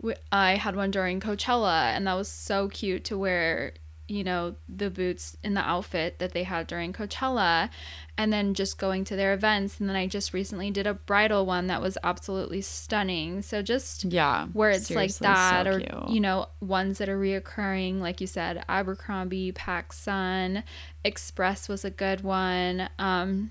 [0.00, 3.72] w- I had one during Coachella, and that was so cute to wear.
[4.08, 7.70] You know the boots in the outfit that they had during Coachella,
[8.18, 9.80] and then just going to their events.
[9.80, 13.40] And then I just recently did a bridal one that was absolutely stunning.
[13.40, 14.48] So just Yeah.
[14.52, 16.08] where it's like that, so or cute.
[16.10, 20.62] you know, ones that are reoccurring, like you said, Abercrombie, PacSun,
[21.04, 22.90] Express was a good one.
[22.98, 23.50] Um,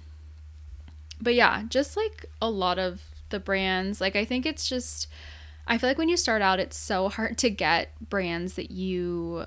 [1.19, 3.99] but yeah, just like a lot of the brands.
[4.01, 5.07] Like I think it's just,
[5.67, 9.45] I feel like when you start out, it's so hard to get brands that you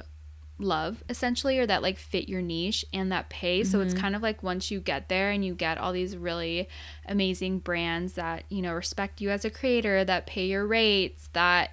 [0.58, 3.64] love essentially or that like fit your niche and that pay.
[3.64, 4.02] So it's mm-hmm.
[4.02, 6.68] kind of like once you get there and you get all these really
[7.06, 11.70] amazing brands that you know respect you as a creator that pay your rates that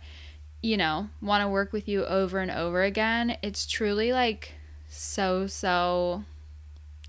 [0.62, 4.54] you know want to work with you over and over again it's truly like
[4.88, 6.24] so so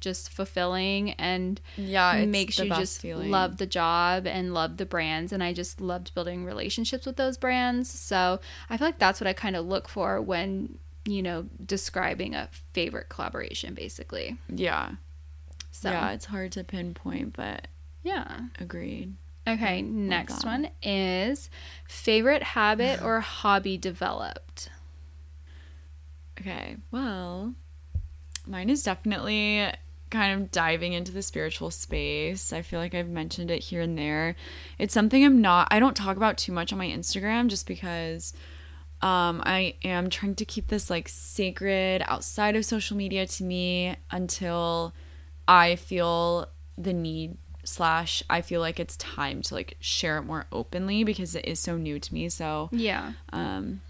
[0.03, 3.31] just fulfilling and yeah, makes you just feeling.
[3.31, 7.39] love the job and love the brands and i just loved building relationships with those
[7.39, 8.39] brands so
[8.69, 12.49] i feel like that's what i kind of look for when you know describing a
[12.75, 14.91] favorite collaboration basically Yeah.
[15.71, 17.67] so Yeah, it's hard to pinpoint, but
[18.03, 19.15] yeah agreed.
[19.49, 21.49] okay next one is
[21.89, 24.69] favorite habit or hobby developed
[26.41, 27.55] Okay, well,
[28.47, 29.71] mine is definitely
[30.13, 32.53] kind of diving into the spiritual space.
[32.53, 34.37] I feel like I've mentioned it here and there.
[34.79, 38.33] It's something I'm not, I don't talk about too much on my Instagram just because
[39.01, 43.97] um, I am trying to keep this like sacred outside of social media to me
[44.13, 44.95] until
[45.49, 46.47] I feel
[46.79, 51.35] the need slash I feel like it's time to like share it more openly because
[51.35, 52.29] it is so new to me.
[52.29, 53.81] So yeah um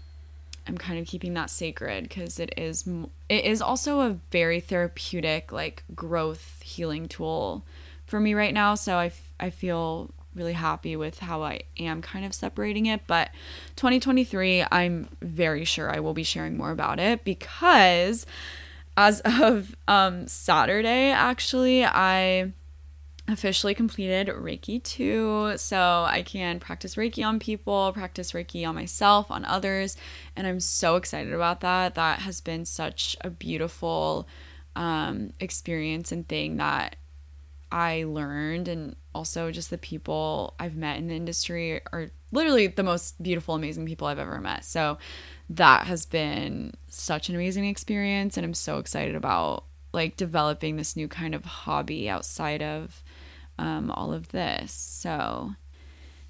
[0.67, 2.87] i'm kind of keeping that sacred because it is
[3.29, 7.65] it is also a very therapeutic like growth healing tool
[8.05, 8.75] for me right now.
[8.75, 13.01] So i, f- I feel really happy with how i am kind of separating it.
[13.07, 13.29] But
[13.75, 18.25] 2023 i'm very sure i will be sharing more about it because
[18.95, 22.51] as of um saturday actually i
[23.27, 25.57] officially completed Reiki 2.
[25.57, 29.95] So I can practice Reiki on people, practice Reiki on myself, on others.
[30.35, 31.95] And I'm so excited about that.
[31.95, 34.27] That has been such a beautiful
[34.75, 36.97] um, experience and thing that
[37.71, 38.67] I learned.
[38.67, 43.55] And also, just the people I've met in the industry are literally the most beautiful,
[43.55, 44.65] amazing people I've ever met.
[44.65, 44.97] So
[45.49, 48.35] that has been such an amazing experience.
[48.35, 53.03] And I'm so excited about like developing this new kind of hobby outside of
[53.57, 54.71] um, all of this.
[54.71, 55.53] So,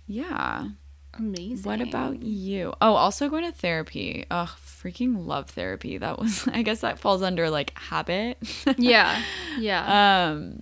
[0.08, 0.70] yeah.
[1.14, 2.74] amazing What about you?
[2.82, 4.26] Oh, also going to therapy.
[4.30, 5.98] Ugh, freaking love therapy.
[5.98, 8.38] That was, I guess that falls under like habit.
[8.78, 9.22] yeah
[9.60, 10.60] yeah um,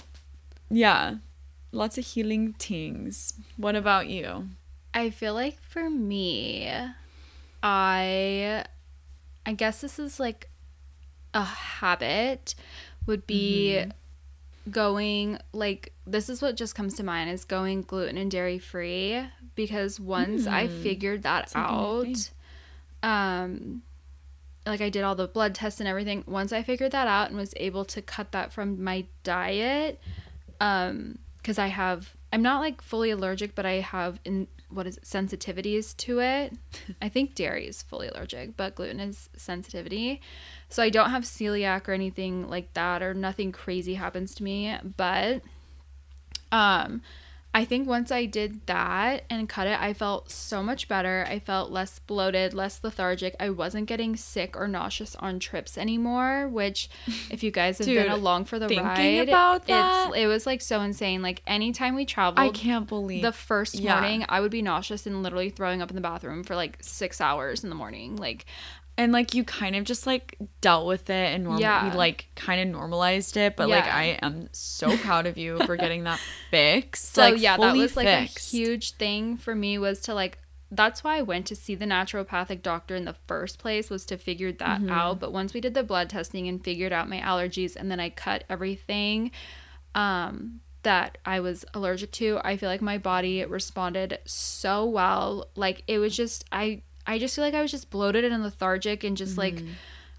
[0.69, 1.15] yeah.
[1.71, 3.33] Lots of healing things.
[3.55, 4.49] What about you?
[4.93, 6.69] I feel like for me,
[7.63, 8.65] I
[9.45, 10.49] I guess this is like
[11.33, 12.55] a habit
[13.05, 13.85] would be
[14.69, 19.23] going like this is what just comes to mind is going gluten and dairy free
[19.55, 22.31] because once I figured that out
[23.03, 23.81] um
[24.65, 27.37] like I did all the blood tests and everything once I figured that out and
[27.37, 29.99] was able to cut that from my diet
[30.59, 34.97] um because I have I'm not like fully allergic but I have in what is
[34.97, 36.53] it sensitivities to it.
[37.01, 40.21] I think dairy is fully allergic but gluten is sensitivity.
[40.69, 44.77] So I don't have celiac or anything like that or nothing crazy happens to me
[44.95, 45.41] but
[46.51, 47.01] um
[47.53, 51.25] I think once I did that and cut it, I felt so much better.
[51.27, 53.35] I felt less bloated, less lethargic.
[53.41, 56.89] I wasn't getting sick or nauseous on trips anymore, which
[57.29, 60.61] if you guys have been along for the ride, about that- it's it was like
[60.61, 61.21] so insane.
[61.21, 63.99] Like anytime we traveled, I can't believe the first Yeah.
[63.99, 67.19] morning, I would be nauseous and literally throwing up in the bathroom for like 6
[67.19, 68.15] hours in the morning.
[68.15, 68.45] Like
[68.97, 71.89] and like you kind of just like dealt with it and normal Yeah.
[71.89, 75.75] we like kind of normalized it but like i am so proud of you for
[75.77, 76.19] getting that
[76.51, 78.53] fixed So like yeah, that was like fixed.
[78.53, 80.37] a huge thing for me was to like
[80.73, 84.17] that's why I went to see the naturopathic doctor in the first place was to
[84.17, 84.89] figure that Mm-hmm.
[84.89, 85.19] out.
[85.19, 88.09] But once we did the blood testing and figured out my allergies and then I
[88.09, 89.31] cut everything
[89.95, 95.49] um that I was allergic to, I feel like my body responded so well.
[95.55, 99.03] Like it was just I I just feel like I was just bloated and lethargic
[99.03, 99.71] and just like mm-hmm.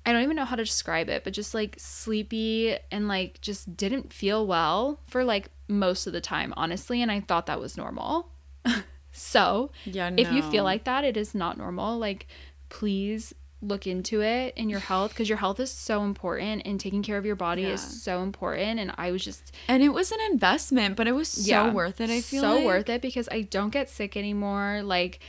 [0.05, 3.77] I don't even know how to describe it, but just like sleepy and like just
[3.77, 7.03] didn't feel well for like most of the time, honestly.
[7.03, 8.29] And I thought that was normal.
[9.13, 11.99] so yeah if you feel like that, it is not normal.
[11.99, 12.27] Like,
[12.69, 17.01] please look into it and your health because your health is so important and taking
[17.01, 18.81] care of your body is so important.
[18.81, 22.11] And I was just and it was an investment but it was so worth it
[22.11, 22.65] i feel so like.
[22.65, 24.83] worth it because I don't get sick anymore.
[24.83, 25.21] Like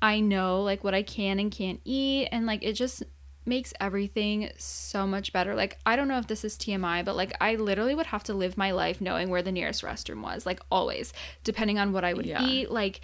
[0.00, 3.02] I know like what I can and can't eat and like it just
[3.44, 5.54] makes everything so much better.
[5.54, 8.34] Like I don't know if this is TMI, but like I literally would have to
[8.34, 11.12] live my life knowing where the nearest restroom was, like always,
[11.44, 12.40] depending on what I would Yeah.
[12.40, 13.00] eat, like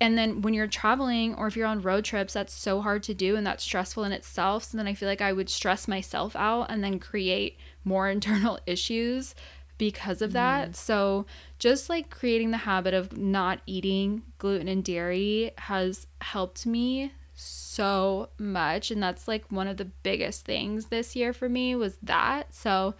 [0.00, 3.14] and then when you're traveling or if you're on road trips, that's so hard to
[3.14, 4.62] do and that's stressful in itself.
[4.64, 8.60] So then I feel like I would stress myself out and then create more internal
[8.66, 9.34] issues
[9.78, 10.70] because of that.
[10.70, 10.76] Mm.
[10.76, 11.26] So
[11.58, 18.28] just like creating the habit of not eating gluten and dairy has helped me so
[18.38, 22.52] much and that's like one of the biggest things this year for me was that.
[22.54, 22.94] So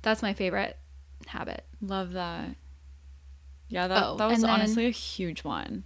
[0.00, 0.78] that's my favorite
[1.26, 1.64] habit.
[1.82, 2.56] Love that.
[3.68, 5.84] Yeah, that, Oh, that was and then- honestly a huge one.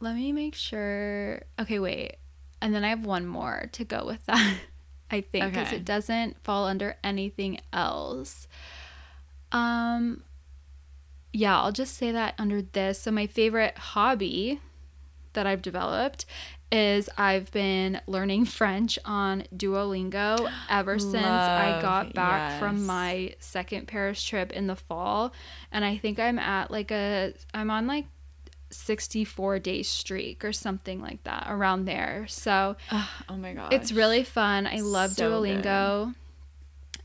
[0.00, 1.42] Let me make sure.
[1.60, 2.16] Okay, wait.
[2.60, 4.56] And then I have one more to go with that.
[5.10, 5.76] I think because Okay.
[5.76, 8.48] it doesn't fall under anything else.
[9.52, 10.22] Um
[11.32, 13.00] yeah, I'll just say that under this.
[13.00, 14.60] So my favorite hobby
[15.32, 16.26] that I've developed
[16.70, 23.88] is I've been learning French on Duolingo ever since I got back from my second
[23.88, 25.32] Paris trip in the fall.
[25.70, 28.06] And I think I'm at like a I'm on like
[28.70, 32.26] 64 day streak or something like that around there.
[32.28, 33.72] So oh my god.
[33.72, 34.66] it's really fun.
[34.66, 36.14] I love So Duolingo.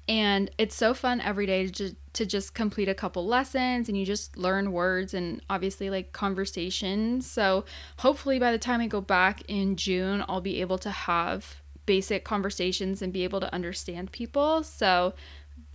[0.10, 3.96] And it's so fun every day to just, to just complete a couple lessons and
[3.98, 7.30] you just learn words and obviously like conversations.
[7.30, 7.64] So
[7.98, 12.26] hopefully by the time I go back in June, I'll be able to have basic
[12.26, 14.64] conversations and be able to understand people.
[14.64, 15.14] So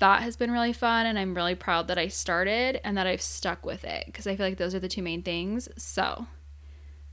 [0.00, 3.22] that has been really fun and I'm really proud that I started and that I've
[3.22, 5.68] stuck with it because I feel like those are the two main things.
[5.76, 6.26] So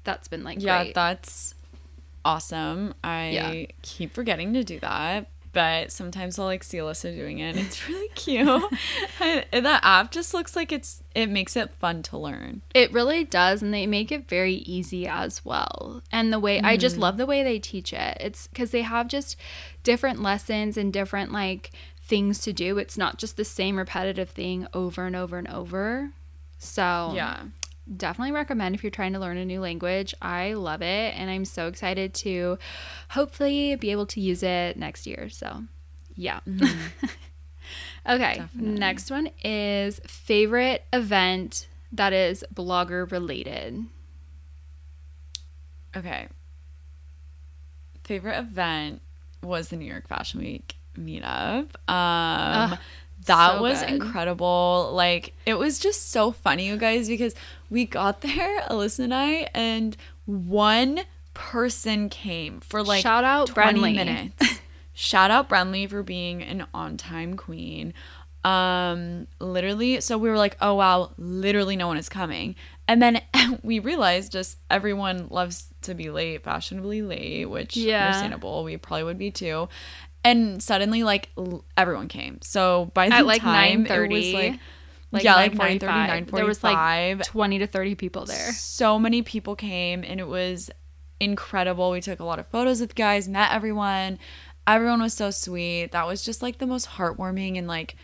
[0.03, 0.95] that's been like yeah, great.
[0.95, 1.53] that's
[2.25, 2.95] awesome.
[3.03, 3.65] I Yeah.
[3.83, 5.27] keep forgetting to do that,
[5.59, 7.57] but sometimes I'll like see Allysa doing it.
[7.57, 8.47] It's really cute.
[9.19, 12.61] I, that app just looks like it's it makes it fun to learn.
[12.73, 16.01] It really does, and they make it very easy as well.
[16.13, 17.01] And the way I just mm-hmm.
[17.01, 18.17] love the way they teach it.
[18.21, 19.35] It's because they have just
[19.83, 22.77] different lessons and different like things to do.
[22.77, 26.11] It's not just the same repetitive thing over and over and over.
[26.57, 27.41] So Yeah.
[27.95, 30.13] Definitely recommend if you're trying to learn a new language.
[30.21, 32.57] I love it, and I'm so excited to
[33.09, 35.29] hopefully be able to use it next year.
[35.29, 35.63] So
[36.15, 36.39] yeah.
[38.07, 38.79] okay, Definitely.
[38.79, 43.85] next one is favorite event that is blogger related.
[45.95, 46.27] Okay.
[48.03, 49.01] Favorite event
[49.41, 51.69] was the New York Fashion Week meetup.
[51.89, 52.77] Um
[53.25, 53.89] that so was good.
[53.89, 54.91] incredible.
[54.93, 57.35] Like it was just so funny, you guys, because
[57.69, 59.95] we got there, Allysa and I, and
[60.25, 61.01] one
[61.33, 63.95] person came for like Shout out 20 Brenly.
[63.95, 64.59] minutes.
[64.93, 67.93] Shout out Brenly for being an on-time queen.
[68.43, 72.55] Um literally so we were like, "Oh wow, literally no one is coming."
[72.87, 73.21] And then
[73.63, 78.05] we realized just everyone loves to be late, fashionably late, which Yeah.
[78.05, 78.63] understandable.
[78.63, 79.67] We probably would be too.
[80.23, 82.39] And suddenly like l- everyone came.
[82.41, 84.59] So by the At like time 9:30, it was like
[85.11, 85.79] Like yeah, like 9:45.
[85.81, 87.23] 9:30, There was like 9:45.
[87.23, 88.51] 20 to 30 people there.
[88.53, 90.69] So many people came and it was
[91.19, 91.91] incredible.
[91.91, 94.19] We took a lot of photos with guys, met everyone.
[94.67, 95.91] Everyone was so sweet.
[95.93, 97.95] That was just like the most heartwarming and like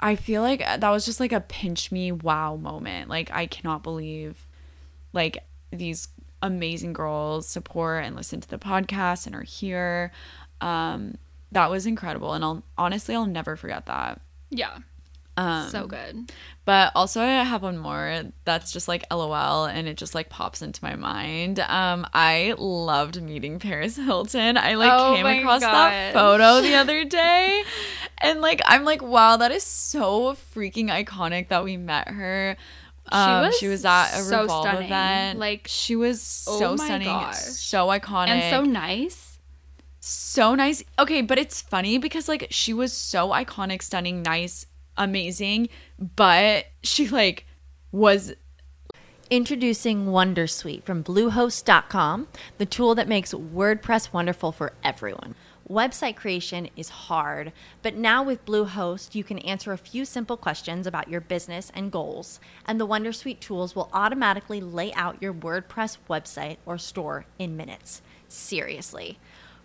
[0.00, 3.08] I feel like uh, that was just like a pinch me wow moment.
[3.08, 4.48] Like I cannot believe
[5.12, 5.38] like
[5.70, 6.08] these
[6.42, 10.10] amazing girls support and listen to the podcast and are here.
[10.62, 11.16] Um
[11.50, 14.20] that was incredible and I'll honestly I'll never forget that.
[14.50, 14.78] Yeah.
[15.36, 16.30] Um so good.
[16.66, 20.60] but also I have one more that's just like LOL and it just like pops
[20.62, 21.58] into my mind.
[21.60, 24.56] Um I loved meeting Paris Hilton.
[24.58, 27.62] I like Oh came across that photo the other day
[28.18, 32.56] and like I'm like wow that is so freaking iconic that we met her.
[33.10, 34.84] Um, was she was at a so Revolve stunning.
[34.84, 35.38] event.
[35.38, 37.36] Like, she was so oh stunning, gosh.
[37.36, 39.31] so iconic, And so nice.
[40.04, 40.82] So nice.
[40.98, 47.08] Okay, but it's funny because like she was so iconic, stunning, nice, amazing, but she
[47.08, 47.46] like
[47.92, 48.34] was
[49.30, 52.28] Introducing Wondersuite from Bluehost.com,
[52.58, 55.36] the tool that makes WordPress wonderful for everyone.
[55.70, 60.86] Website creation is hard, but now with Bluehost, you can answer a few simple questions
[60.86, 65.96] about your business and goals, and the Wondersuite tools will automatically lay out your WordPress
[66.10, 68.02] website or store in minutes.
[68.28, 69.18] Seriously.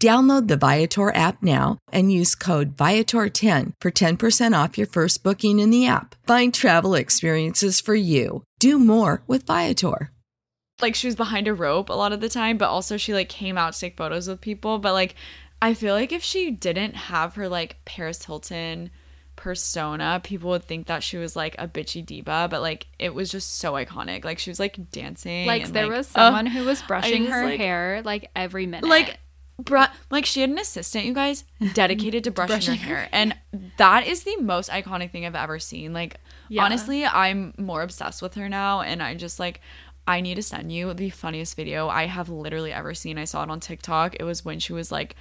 [0.00, 5.60] Download the Viator app now and use code Viator10 for 10% off your first booking
[5.60, 6.14] in the app.
[6.26, 8.42] Find travel experiences for you.
[8.58, 10.10] Do more with Viator.
[10.82, 13.28] like she was behind a rope a lot of the time, but also she like
[13.28, 14.78] came out to take photos with people.
[14.78, 15.14] But like
[15.62, 18.90] I feel like if she didn't have her like Paris Hilton
[19.36, 23.30] persona, people would think that she was like a bitchy diva, but like it was
[23.30, 24.24] just so iconic.
[24.24, 25.46] Like she was like dancing.
[25.46, 28.30] Like and, there like, was uh, someone who was brushing just, her like- hair like
[28.34, 28.88] every minute.
[28.88, 29.18] like
[29.58, 31.44] bru- like she had an assistant you guys
[31.74, 33.08] dedicated to brushing, her hair.
[33.12, 33.36] and
[33.78, 35.92] that is the most iconic thing i've ever seen.
[35.92, 36.16] Like
[36.48, 36.64] Yeah.
[36.64, 39.60] honestly i'm more obsessed with her now and i just like
[40.06, 43.16] i need to send you the funniest video i have literally ever seen.
[43.18, 44.16] I saw it on tiktok.
[44.18, 45.16] It was when she was like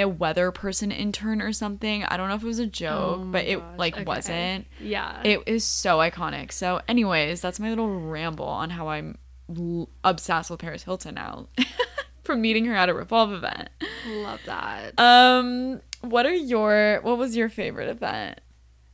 [0.00, 2.04] a weather person intern or something.
[2.04, 4.04] I don't know if it was a joke but it like Oh okay.
[4.04, 4.66] wasn't.
[4.80, 5.20] Yeah.
[5.24, 6.52] it is so iconic.
[6.52, 9.18] So anyways that's my little ramble on how i'm
[9.58, 11.48] l- obsessed with paris hilton now
[12.28, 13.70] from meeting her at a revolve event
[14.06, 14.92] love that.
[15.00, 18.40] um, what are your what was your favorite event?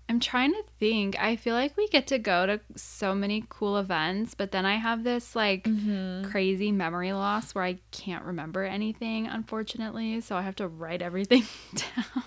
[0.08, 1.16] I'm trying to think.
[1.18, 4.76] I feel like we get to go to so many cool events, but then I
[4.76, 6.30] have this like Mm-hmm.
[6.30, 10.20] crazy memory loss where I can't remember anything, unfortunately.
[10.20, 12.22] So I have to write everything down.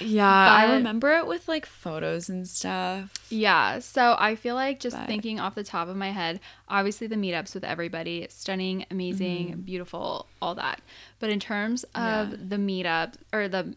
[0.00, 3.12] Yeah, I remember it with like photos and stuff.
[3.30, 7.06] Yeah, so I feel like just But- thinking off the top of my head, obviously
[7.06, 9.60] the meetups with everybody, stunning, amazing, Mm-hmm.
[9.60, 10.80] beautiful, all that.
[11.18, 13.74] But in terms of the meetup or the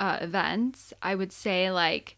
[0.00, 2.16] uh, events, I would say like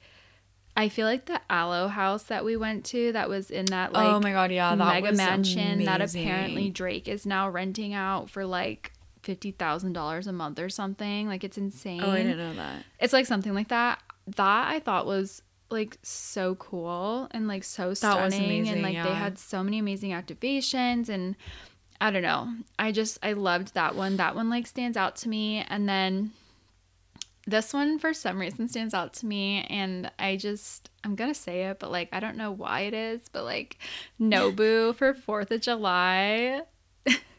[0.79, 4.07] I feel like the Alo house that we went to that was in that like
[4.07, 8.29] oh my god, yeah, that mega was mansion that apparently Drake is now renting out
[8.29, 8.93] for like
[9.27, 11.27] fifty thousand dollars a month or something.
[11.27, 12.01] Like it's insane.
[12.03, 12.85] Oh, I didn't know that.
[13.01, 14.01] It's like something like that.
[14.37, 19.15] That I thought was like so cool and like so stunning amazing, and like they
[19.15, 21.35] had so many amazing activations and
[22.01, 22.55] I don't know.
[22.79, 24.17] I just I loved that one.
[24.17, 26.31] That one like stands out to me and then
[27.49, 31.39] this one for some reason stands out to me and I just I'm going to
[31.39, 33.79] say it but like I don't know why it is but like
[34.21, 36.63] Nobu for 4th of July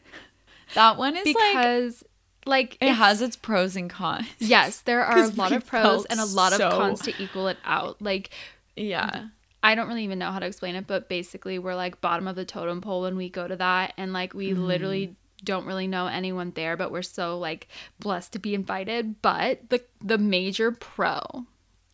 [0.74, 2.04] That one is because
[2.46, 4.26] like, it has its pros and cons.
[4.38, 7.48] Yes, there are a lot of pros and a lot so- of cons to equal
[7.48, 8.00] it out.
[8.00, 8.30] Like,
[8.76, 9.26] Yeah.
[9.62, 12.36] I don't really even know how to explain it, but basically, we're like bottom of
[12.36, 14.62] the totem pole when we go to that, and like we Mm-hmm.
[14.64, 17.66] literally don't really know anyone there, but we're so like
[17.98, 19.20] blessed to be invited.
[19.20, 21.20] But the the major pro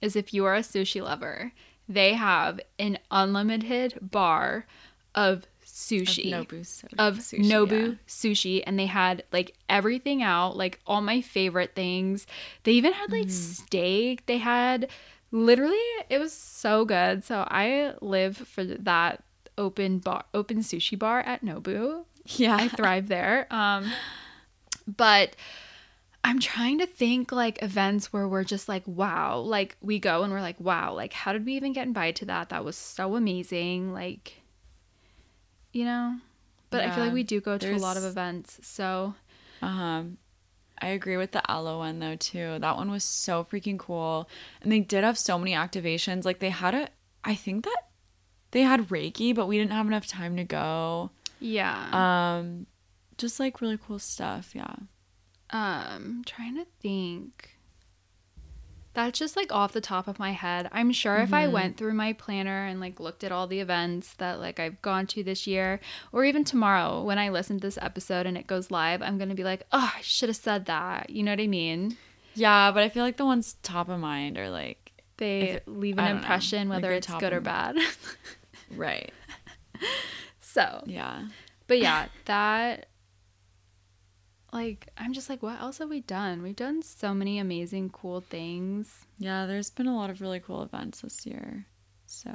[0.03, 1.53] is if you are a sushi lover,
[1.89, 4.67] they have an unlimited bar
[5.15, 5.45] of
[5.75, 7.95] sushi Nobu so- of sushi, Nobu yeah.
[8.07, 12.27] sushi and they had like everything out, like all my favorite things.
[12.63, 13.65] They even had like Mm-hmm.
[13.65, 14.27] steak.
[14.27, 14.89] They had
[15.33, 15.77] literally
[16.09, 17.25] it was so good.
[17.25, 19.25] So I live for that
[19.59, 22.05] open bar open sushi bar at Nobu.
[22.27, 22.55] Yeah.
[22.57, 23.47] I thrive there.
[23.51, 23.91] Um
[24.87, 25.35] but
[26.23, 30.33] I'm trying to think like events where we're just like, wow, like we go and
[30.33, 32.49] we're like, wow, like how did we even get invited to that?
[32.51, 33.93] That was so amazing.
[33.93, 34.41] Like,
[35.75, 36.17] you know?
[36.71, 38.59] But I feel like we do go to a lot of events.
[38.63, 39.15] So
[39.63, 40.17] Um,
[40.81, 42.59] I agree with the Alo one though too.
[42.59, 44.29] That one was so freaking cool,
[44.63, 46.25] and they did have so many activations.
[46.25, 46.89] Like they had a,
[47.23, 47.83] I think that
[48.51, 51.11] they had Reiki, but we didn't have enough time to go.
[51.41, 51.91] yeah.
[52.39, 52.67] Um,
[53.19, 54.53] just like really cool stuff.
[54.55, 54.75] Yeah.
[55.51, 57.54] Um, trying to think.
[58.95, 60.69] That's just like off the top of my head.
[60.71, 61.53] I'm sure if I mm-hmm.
[61.53, 65.07] went through my planner and like looked at all the events that like I've gone
[65.09, 65.81] to this year,
[66.13, 69.35] or even tomorrow when I listen to this episode and it goes live, I'm gonna
[69.35, 71.11] be like, oh, I should have said that.
[71.11, 71.97] You know what I mean?
[72.35, 75.99] Yeah, but I feel like the ones top of mind are like They it- leave
[75.99, 77.77] an don't know, impression like whether it's good or bad.
[78.77, 79.13] right.
[80.41, 81.25] so, Yeah.
[81.67, 82.87] but yeah, that
[84.55, 86.43] like I'm just like, what else have we done?
[86.43, 89.05] We've done so many amazing, cool things.
[89.19, 91.67] Yeah, there's been a lot of really cool events this year.
[92.07, 92.31] So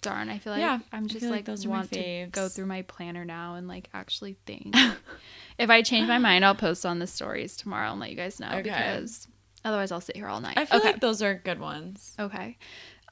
[0.00, 2.82] Darn, I feel like Yeah, I'm just like like, those want to go through my
[2.82, 4.74] planner now and like actually think.
[5.58, 8.40] if I change my mind, I'll post on the stories tomorrow and let you guys
[8.40, 8.62] know Okay.
[8.62, 9.28] because
[9.64, 10.56] otherwise I'll sit here all night.
[10.56, 10.92] I feel okay.
[10.92, 12.14] like those are good ones.
[12.18, 12.56] Okay.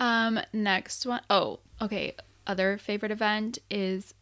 [0.00, 2.14] Um, next one oh okay.
[2.46, 4.14] Other favorite event is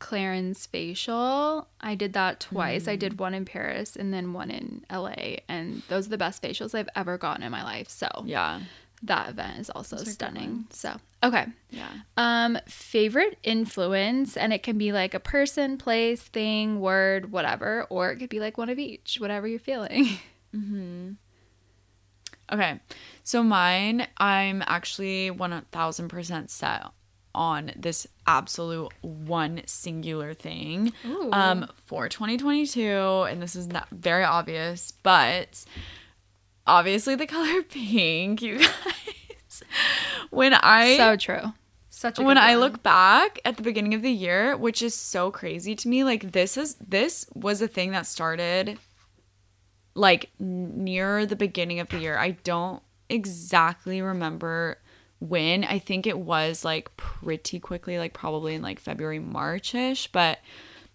[0.00, 1.68] Clarins facial.
[1.80, 2.86] I did that twice.
[2.88, 3.00] I Mm.
[3.00, 6.74] did one in Paris and then one in LA, and those are the best facials
[6.74, 7.88] I've ever gotten in my life.
[7.88, 8.60] So Yeah.
[9.02, 10.66] that event is also Those are good stunning.
[10.70, 11.46] So okay.
[11.70, 11.88] Yeah.
[12.16, 18.10] Um, favorite influence, and it can be like a person, place, thing, word, whatever, or
[18.10, 20.06] it could be like one of each, whatever you're feeling.
[20.54, 21.16] Mhm.
[22.50, 22.80] Okay.
[23.22, 26.86] So mine, I'm actually 1000% set
[27.34, 31.30] on this absolute one singular thing Ooh.
[31.32, 32.88] um for 2022
[33.28, 35.64] and this is not very obvious but
[36.66, 39.62] obviously the color pink you guys
[40.30, 41.52] when i so true.
[41.98, 45.32] Such a when I look back at the beginning of the year, which is so
[45.32, 48.78] crazy to me, like this is this was a thing that started
[49.94, 52.16] like near the beginning of the year.
[52.16, 54.78] I don't exactly remember
[55.20, 55.64] when.
[55.64, 60.38] I think it was like pretty quickly, like probably in like February, Marchish, but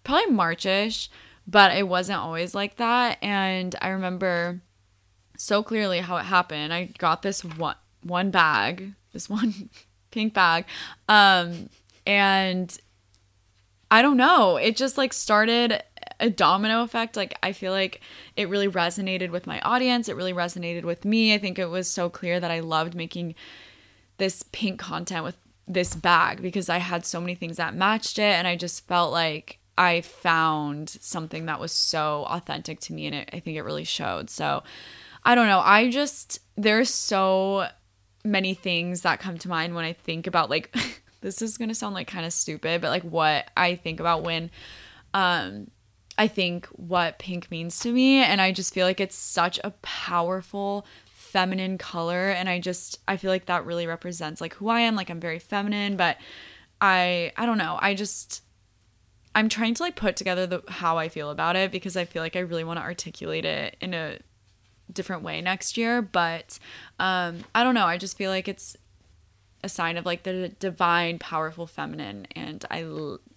[0.02, 1.08] probably Marchish,
[1.46, 3.18] but it wasn't always like that.
[3.22, 4.60] And I remember
[5.36, 6.72] so clearly how it happened.
[6.72, 9.70] I got this one one bag, this one
[10.10, 10.66] pink bag.
[11.08, 11.68] Um
[12.06, 12.76] and
[13.90, 15.82] I don't know, it just like started
[16.20, 17.16] a domino effect.
[17.16, 18.00] Like I feel like
[18.36, 20.08] it really resonated with my audience.
[20.08, 21.34] It really resonated with me.
[21.34, 23.34] I think it was so clear that I loved making
[24.18, 25.36] this pink content with
[25.66, 29.12] this bag because I had so many things that matched it and I just felt
[29.12, 33.62] like I found something that was so authentic to me and it, I think it
[33.62, 34.30] really showed.
[34.30, 34.62] So
[35.24, 35.60] I don't know.
[35.60, 37.68] I just there's so
[38.24, 40.74] many things that come to mind when I think about like
[41.20, 44.22] this is going to sound like kind of stupid, but like what I think about
[44.22, 44.50] when
[45.12, 45.70] um
[46.16, 49.70] I think what pink means to me and I just feel like it's such a
[49.82, 50.86] powerful
[51.34, 54.94] feminine color and I just I feel like that really represents like who I am
[54.94, 56.16] like I'm very feminine but
[56.80, 58.42] I I don't know I just
[59.34, 62.22] I'm trying to like put together the how I feel about it because I feel
[62.22, 64.18] like I really want to articulate it in a
[64.92, 66.58] different way next year but
[67.00, 68.76] um I don't know I just feel like it's
[69.64, 72.86] a sign of like the divine powerful feminine and I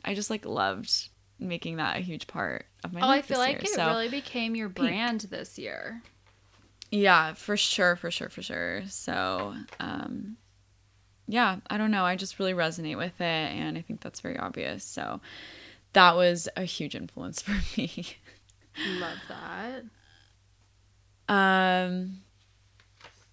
[0.06, 3.40] I just like loved making that a huge part of my Oh, life I feel
[3.40, 3.62] like year.
[3.64, 6.04] it So- really became your brand this year.
[6.92, 8.84] Yeah, for sure, for sure, for sure.
[8.88, 10.38] So, um,
[11.28, 12.06] yeah, I don't know.
[12.06, 14.84] I just really resonate with it, and I think that's very obvious.
[14.84, 15.20] So,
[15.94, 18.18] that was a huge influence for me.
[19.00, 19.84] Love that.
[21.30, 22.22] Um,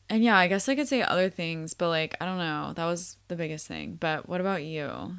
[0.09, 2.73] and yeah, I guess I could say other things, but like, I don't know.
[2.75, 3.97] That was the biggest thing.
[4.01, 5.17] But what about you?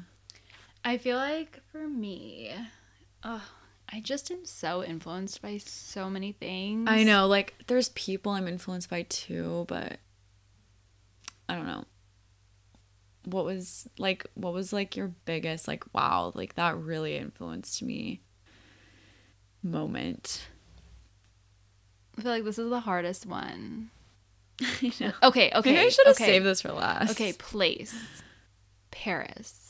[0.84, 2.52] I feel like for me,
[3.22, 3.40] ugh,
[3.92, 6.88] I just am so influenced by so many things.
[6.90, 9.98] I know, like, there's people I'm influenced by too, but
[11.48, 11.84] I don't know.
[13.24, 18.20] What was like, what was like your biggest, like, wow, like that really influenced me
[19.62, 20.48] moment?
[22.18, 23.90] I feel like this is the hardest one.
[24.60, 25.12] I know.
[25.22, 25.72] Okay, okay.
[25.72, 26.26] Maybe I should have okay.
[26.26, 27.10] saved this for last.
[27.12, 27.94] Okay, place.
[28.90, 29.65] Paris.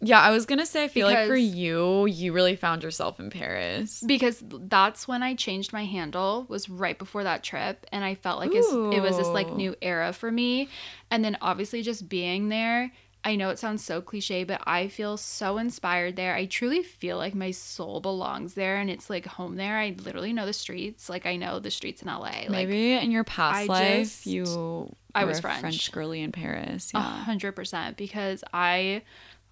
[0.00, 3.30] Yeah, I was gonna say, I feel like for you, you really found yourself in
[3.30, 4.02] Paris.
[4.06, 8.38] Because that's when I changed my handle was right before that trip and I felt
[8.38, 10.68] like it was this like new era for me
[11.10, 12.92] and then obviously just being there
[13.24, 17.16] I know it sounds so cliche but I feel so inspired there I truly feel
[17.16, 21.08] like my soul belongs there and it's like home there I literally know the streets
[21.08, 24.94] like I know the streets in LA like in your past I life, just- you
[25.14, 25.60] I was French.
[25.60, 26.92] French girly in Paris.
[26.94, 29.00] A hundred percent because I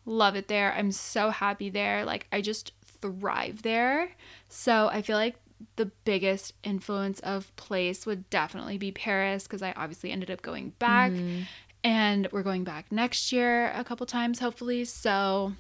[0.07, 0.73] love it there.
[0.73, 2.05] I'm so happy there.
[2.05, 4.11] Like I just thrive there.
[4.49, 5.37] So I feel like
[5.77, 10.71] the biggest influence of place would definitely be Paris because I obviously ended up going
[10.79, 11.43] back mm-hmm.
[11.83, 14.85] and we're going back next year a couple times hopefully.
[14.85, 15.53] So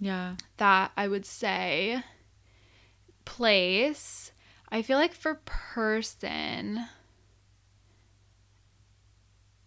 [0.00, 0.34] Yeah.
[0.56, 2.02] that I would say
[3.24, 4.32] place.
[4.70, 6.86] I feel like for person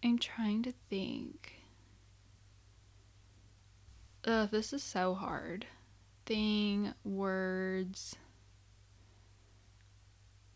[0.04, 1.57] I'm trying to think.
[4.28, 5.64] Ugh, this is so hard.
[6.26, 8.14] Thing, words.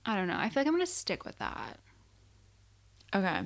[0.05, 0.37] I don't know.
[0.37, 1.79] I feel like I'm gonna stick with that.
[3.15, 3.41] Okay.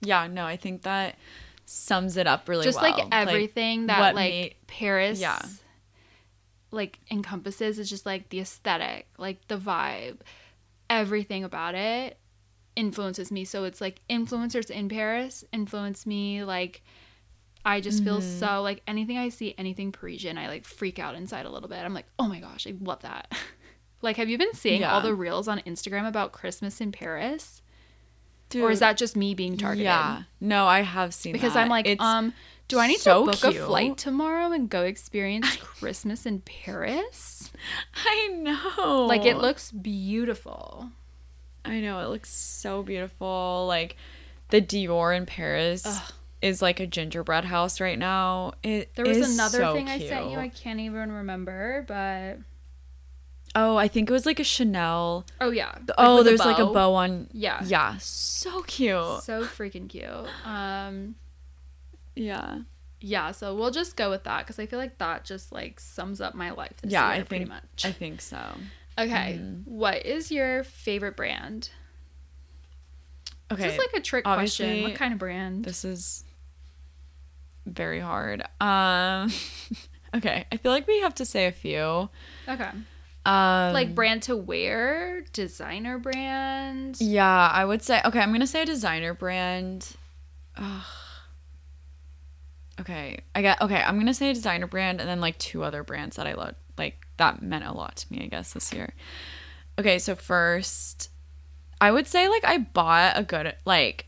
[0.00, 1.16] Yeah, no, I think that
[1.64, 2.72] sums it up really well.
[2.72, 2.92] Just well.
[2.92, 5.40] like everything that what like made- Paris yeah.
[6.70, 10.18] like encompasses is just like the aesthetic, like the vibe,
[10.88, 12.16] everything about it
[12.76, 13.44] influences me.
[13.44, 16.44] So it's like influencers in Paris influence me.
[16.44, 16.82] Like
[17.68, 18.38] I just feel Mm-hmm.
[18.38, 21.78] so like anything I see, anything Parisian, I like freak out inside a little bit.
[21.78, 23.30] I'm like, oh my gosh, I love that.
[24.02, 27.60] like, have you been seeing all the reels on Instagram about Christmas in Paris?
[28.48, 29.84] Dude, or is that just me being targeted?
[29.84, 30.22] Yeah.
[30.40, 31.60] No, I have seen Because that.
[31.60, 32.32] I'm like, It's um,
[32.68, 37.52] do I need so to book a flight tomorrow and go experience Christmas in Paris?
[38.06, 39.04] I know.
[39.06, 40.88] Like it looks beautiful.
[41.64, 43.66] I know it looks so beautiful.
[43.68, 43.96] Like
[44.48, 45.84] the Dior in Paris
[46.40, 48.52] is like a gingerbread house right now.
[48.62, 50.38] It There was another so thing I sent you.
[50.38, 52.38] I can't even remember, but
[53.54, 55.26] oh, I think it was like a Chanel.
[55.40, 55.72] oh yeah.
[55.72, 57.28] Like oh, there's like a bow on.
[57.32, 57.62] Yeah.
[57.64, 59.22] Yeah, so cute.
[59.22, 60.08] So freaking cute.
[60.44, 61.16] Um,
[62.14, 62.58] yeah.
[63.00, 63.32] yeah.
[63.32, 66.34] So we'll just go with that because I feel like that just like sums up
[66.34, 67.84] my life this Yeah, year I pretty much.
[67.84, 68.40] I think so.
[68.98, 69.40] okay.
[69.40, 69.70] Mm-hmm.
[69.70, 71.70] What is your favorite brand?
[73.50, 73.62] Okay.
[73.62, 74.82] This is like a trick question.
[74.82, 75.64] What kind of brand?
[75.64, 76.22] This is
[77.74, 78.42] very hard.
[78.60, 79.30] Um
[80.14, 82.08] Okay, I feel like we have to say a few.
[82.48, 82.70] okay.
[83.26, 86.96] Um Like brand to wear, designer brand.
[87.00, 89.94] Yeah, I would say okay, I'm gonna say a designer brand.
[90.56, 90.82] Ugh.
[92.80, 93.18] Okay.
[93.34, 96.16] I got okay, I'm gonna say a designer brand and then like two other brands
[96.16, 98.94] that I love like that meant a lot to me, I guess, this year.
[99.78, 101.10] Okay, so first
[101.80, 104.06] I would say like I bought a good like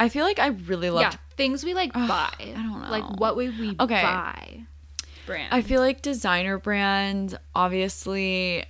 [0.00, 2.30] I feel like I really loved things we like buy.
[2.38, 2.88] I don't know.
[2.90, 4.02] Like what would we Okay.
[4.02, 4.60] buy?
[5.26, 5.54] Brand.
[5.54, 8.64] I feel like designer brand, obviously.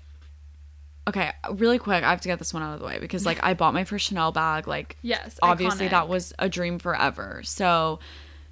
[1.08, 3.40] Okay, really quick, I have to get this one out of the way because, like,
[3.42, 4.68] I bought my first Chanel bag.
[4.68, 5.90] Like, Yes, obviously, iconic.
[5.90, 7.40] that was a dream forever.
[7.44, 7.98] So,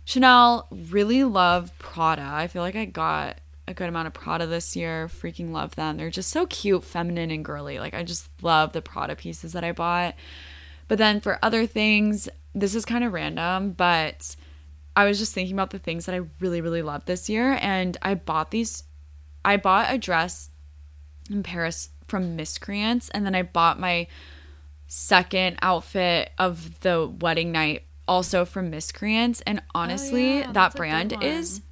[0.05, 2.23] Chanel, really love Prada.
[2.29, 3.39] I feel like I got
[3.69, 5.07] a good amount of Prada this year.
[5.07, 5.97] Freaking love them.
[5.97, 7.79] They're just so cute, feminine, and girly.
[7.79, 10.17] Like, I just love the Prada pieces that I bought.
[10.89, 14.37] But then for other things, this is kind of random, but
[14.97, 17.59] I was just thinking about the things that I really, really loved this year.
[17.61, 18.85] And I bought these,
[19.45, 20.51] I bought a dress
[21.31, 23.09] in Paris from Miscreants.
[23.11, 24.09] And then I bought my
[24.87, 29.41] second outfit of the wedding night also from Miscreants.
[29.43, 31.63] And oh, honestly, Oh, yeah, that that's a good brand is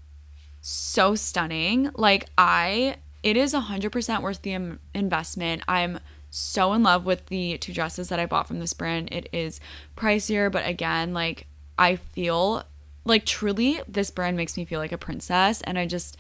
[0.60, 1.90] so stunning.
[1.94, 5.62] Like I it is 100% worth the investment.
[5.66, 5.98] I'm
[6.30, 9.08] so in love with the two dresses that I bought from this brand.
[9.12, 9.60] It is
[9.96, 11.46] pricier, but again, like
[11.78, 12.64] I feel
[13.04, 16.16] like truly this brand makes me feel like a princess and I just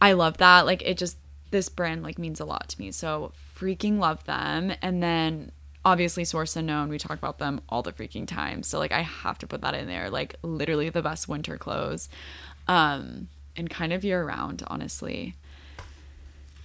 [0.00, 0.66] I love that.
[0.66, 1.18] Like it just
[1.50, 2.90] this brand like means a lot to me.
[2.90, 4.72] So freaking love them.
[4.80, 5.52] And then
[5.84, 8.62] obviously Source Unknown, we talk about them all the freaking time.
[8.62, 10.08] So like I have to put that in there.
[10.08, 12.08] Like literally the best winter clothes.
[12.68, 15.34] Um and kind of year round, honestly.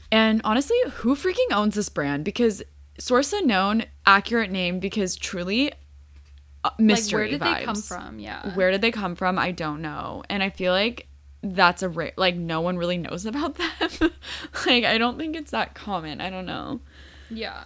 [0.09, 2.23] And honestly, who freaking owns this brand?
[2.23, 2.63] Because
[2.99, 5.71] Source Unknown, accurate name because truly
[6.63, 8.19] uh, mystery like where did they come from?
[8.19, 8.53] Yeah.
[8.55, 9.37] Where did they come from?
[9.37, 10.23] I don't know.
[10.29, 11.07] And I feel like
[11.43, 13.89] that's a rare, like no one really knows about them.
[14.65, 16.19] like I don't think it's that common.
[16.21, 16.81] I don't know.
[17.29, 17.63] Yeah.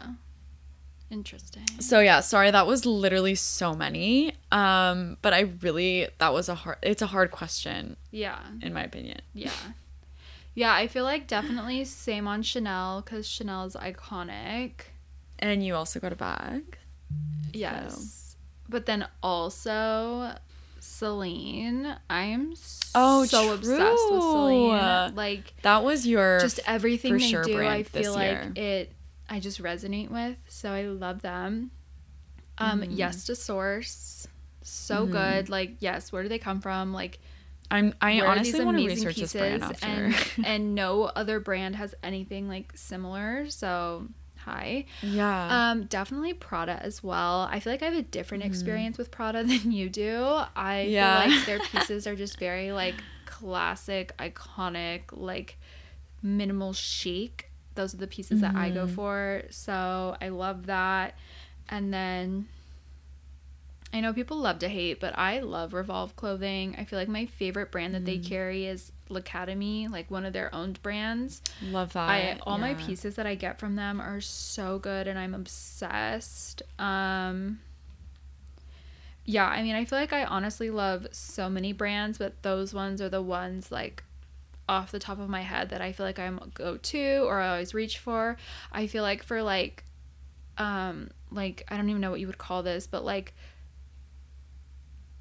[1.09, 1.63] Interesting.
[1.79, 4.33] So yeah, sorry that was literally so many.
[4.51, 8.39] Um but I really that was a hard it's a hard question Yeah.
[8.61, 9.21] in my opinion.
[9.33, 9.51] Yeah.
[10.53, 14.71] Yeah, I feel like definitely same on Chanel because Chanel is iconic.
[15.41, 16.77] And you also got a bag.
[17.53, 18.35] Yes.
[18.69, 20.35] But then also
[20.79, 21.95] Celine.
[22.09, 22.53] I am
[22.93, 25.15] Oh, so obsessed with Celine.
[25.15, 28.91] Like That was your just everything they sure do, I feel like it
[29.29, 30.37] I just resonate with.
[30.47, 31.71] So I love them.
[32.57, 32.91] Um, Mm-hmm.
[32.91, 34.27] yes to source.
[34.63, 35.49] So good.
[35.49, 36.93] Like, yes, where do they come from?
[36.93, 37.19] Like
[37.69, 39.85] I'm I honestly want to research this brand after.
[39.87, 40.15] and
[40.45, 44.07] and no other brand has anything like similar so
[44.45, 45.69] hi yeah.
[45.71, 49.43] um definitely prada as well i feel like i have a different experience with prada
[49.51, 50.23] than you do
[50.55, 50.89] i Mm-hmm.
[50.91, 51.19] Yeah.
[51.19, 55.57] feel like their pieces are just very like classic iconic like
[56.21, 58.95] minimal chic those are the pieces that i go Mm-hmm.
[58.95, 61.15] for so i love that
[61.69, 62.47] and then
[63.93, 66.75] I know people love to hate, but I love Revolve clothing.
[66.77, 68.25] I feel like my favorite brand that they Mm.
[68.25, 71.41] carry is L'Academie, like one of their owned brands.
[71.61, 72.09] Love that.
[72.09, 76.61] I all my pieces that I get from them are so good and I'm obsessed.
[76.79, 77.59] Um
[79.25, 83.01] Yeah, I mean, I feel like I honestly love so many brands, but those ones
[83.01, 84.03] are the ones like
[84.67, 87.39] off the top of my head that I feel like I'm a go to or
[87.39, 88.37] I always reach for.
[88.71, 89.83] I feel like for like
[90.57, 93.33] um like I don't even know what you would call this, but like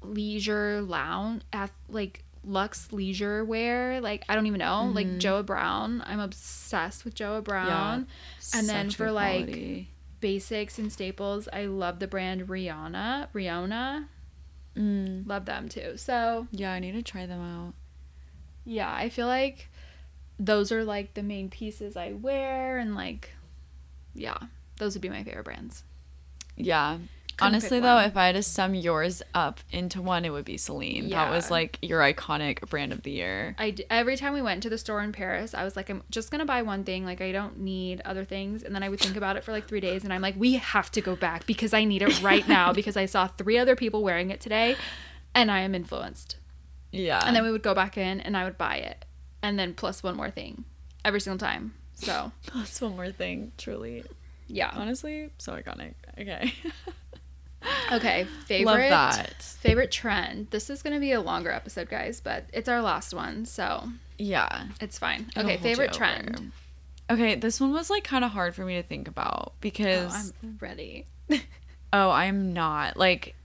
[0.01, 4.01] leisure lounge at like luxe leisure wear.
[4.01, 4.91] Like I don't even know.
[4.93, 6.03] Like Joah Brown.
[6.05, 8.07] I'm obsessed with Joah Brown.
[8.55, 9.89] and then for like quality.
[10.19, 13.27] basics and staples, I love the brand Rihanna.
[13.33, 14.05] Rihanna.
[14.75, 15.27] Mm.
[15.27, 15.97] Love them too.
[15.97, 17.73] So Yeah, I need to try them out.
[18.63, 19.67] yeah, I feel like
[20.39, 23.31] those are like the main pieces I wear and like
[24.15, 24.37] yeah,
[24.77, 25.83] those would be my favorite brands.
[26.57, 26.97] Yeah.
[27.41, 28.05] Honestly, though, one.
[28.05, 31.09] if I had to sum yours up into one, it would be Celine.
[31.09, 33.55] That was like your iconic brand of the year.
[33.57, 36.03] I d- every time we went to the store in Paris, I was like, I'm
[36.09, 37.05] just gonna buy one thing.
[37.05, 38.63] Like, I don't need other things.
[38.63, 40.53] And then I would think about it for like three days, and I'm like, we
[40.55, 43.75] have to go back because I need it right now because I saw three other
[43.75, 44.75] people wearing it today,
[45.33, 46.37] and I am influenced.
[46.91, 47.21] Yeah.
[47.25, 49.05] And then we would go back in, and I would buy it,
[49.41, 50.65] and then plus one more thing,
[51.05, 51.73] every single time.
[51.95, 54.03] So That's one more thing, truly.
[54.47, 54.71] yeah.
[54.73, 55.93] Honestly, so iconic.
[56.19, 56.53] Okay.
[57.91, 59.43] Okay, favorite that.
[59.43, 60.47] favorite trend.
[60.49, 64.67] This is gonna be a longer episode, guys, but it's our last one, so yeah.
[64.79, 65.27] it's fine.
[65.37, 66.51] Okay, favorite trend.
[67.09, 70.33] Okay, this one was like kind of hard for me to think about Oh, because
[70.41, 71.05] I'm ready.
[71.93, 73.35] oh, I'm not like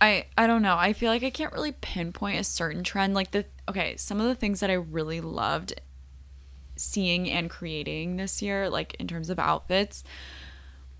[0.00, 0.76] I I don't know.
[0.76, 4.26] I feel like I can't really pinpoint a certain trend like the okay, some of
[4.26, 5.80] the things that I really loved
[6.76, 10.02] seeing and creating this year like in terms of outfits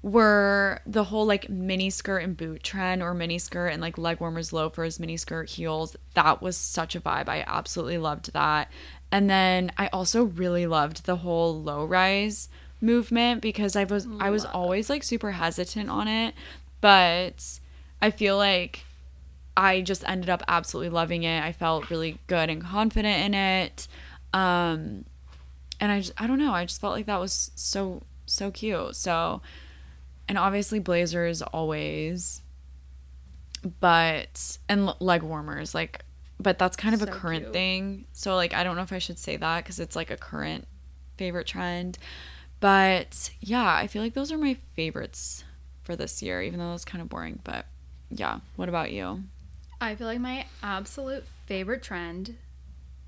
[0.05, 4.21] were the whole like mini skirt and boot trend or mini skirt and like leg
[4.21, 7.27] warmers loafers mini skirt heels that was such a vibe.
[7.27, 8.71] I absolutely loved that.
[9.11, 12.51] And then i also really loved the whole low rise
[12.83, 16.35] movement because i was i was always like super hesitant on it.
[16.83, 17.59] But
[18.03, 18.85] i feel like
[19.57, 21.43] i just ended up absolutely loving it.
[21.43, 23.89] I felt really good and confident in it.
[24.35, 25.07] Um
[25.81, 26.53] and i just i don't know.
[26.53, 28.97] I just felt like that was so so cute.
[28.97, 29.41] So
[30.29, 32.43] and obviously blazers always
[33.81, 36.05] but and leg warmers like
[36.39, 37.53] but that's kind of a current cute.
[37.53, 40.16] thing so like i don't know if i should say that because it's like a
[40.16, 40.66] current
[41.16, 41.97] favorite trend
[42.61, 45.45] but yeah i feel like those are my favorites
[45.83, 47.66] for this year even though it's kind of boring but
[48.11, 49.22] yeah what about you
[49.81, 52.37] I feel like my absolute favorite trend.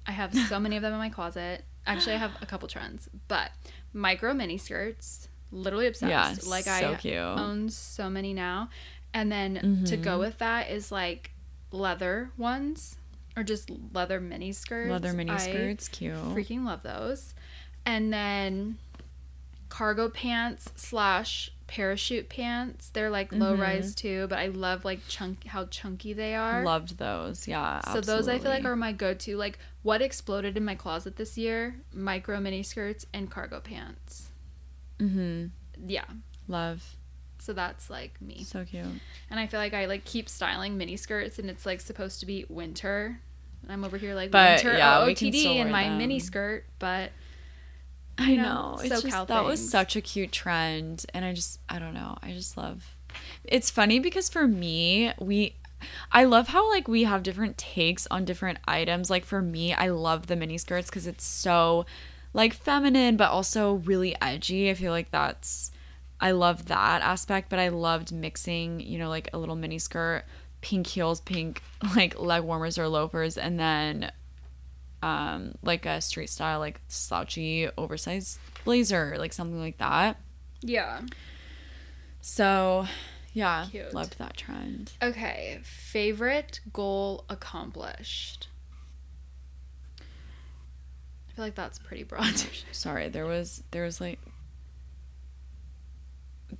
[0.06, 1.64] I have so many of them in my closet.
[1.86, 3.50] Actually, I have a couple trends, but
[3.92, 5.25] micro mini skirts.
[5.52, 6.10] Literally obsessed.
[6.10, 7.14] Yeah, like so I cute.
[7.16, 8.68] own so many now.
[9.14, 9.60] And then to
[9.96, 10.02] Mm-hmm.
[10.02, 11.30] go with that is like
[11.72, 12.96] leather ones
[13.36, 14.90] or just leather mini skirts.
[14.90, 17.34] leather mini skirts cute Freaking love those.
[17.84, 18.78] And then
[19.68, 22.90] cargo pants slash parachute pants.
[22.90, 26.62] They're like low rise too, but I love like chunk how chunky they are.
[26.64, 29.36] loved those yeah So those I feel like are my go-to.
[29.36, 31.76] Like what exploded in my closet this year?
[31.92, 34.25] Micro mini skirts and cargo pants.
[34.98, 35.46] Mm-hmm
[35.86, 36.04] Yeah.
[36.48, 36.96] love
[37.38, 38.42] So that's like me.
[38.44, 38.84] so cute
[39.30, 42.26] And I feel like I like keep styling mini skirts and it's like supposed to
[42.26, 43.20] be winter.
[43.62, 47.10] And I'm over here like But, winter yeah, OOTD in my mini skirt, but
[48.18, 48.42] I know.
[48.42, 52.16] know, It's just that was such a cute trend and I just I don't know.
[52.22, 52.96] I just love
[53.44, 55.54] It's funny because for me, we
[56.10, 59.10] I love how like we have different takes on different items.
[59.10, 61.84] Like for me, I love the mini skirts cuz it's so
[62.36, 64.68] like feminine but also really edgy.
[64.70, 65.72] I feel like that's
[66.20, 70.24] I love that aspect, but I loved mixing, you know, like a little mini skirt,
[70.60, 71.62] pink heels, pink
[71.96, 74.12] like leg warmers or loafers and then
[75.02, 80.18] um like a street style like slouchy oversized blazer like something like that
[80.62, 81.02] yeah.
[82.22, 82.86] so
[83.34, 83.92] yeah Cute.
[83.92, 88.48] loved that trend Okay, favorite goal accomplished.
[91.36, 92.34] I feel like that's pretty broad.
[92.72, 94.18] sorry there was there was like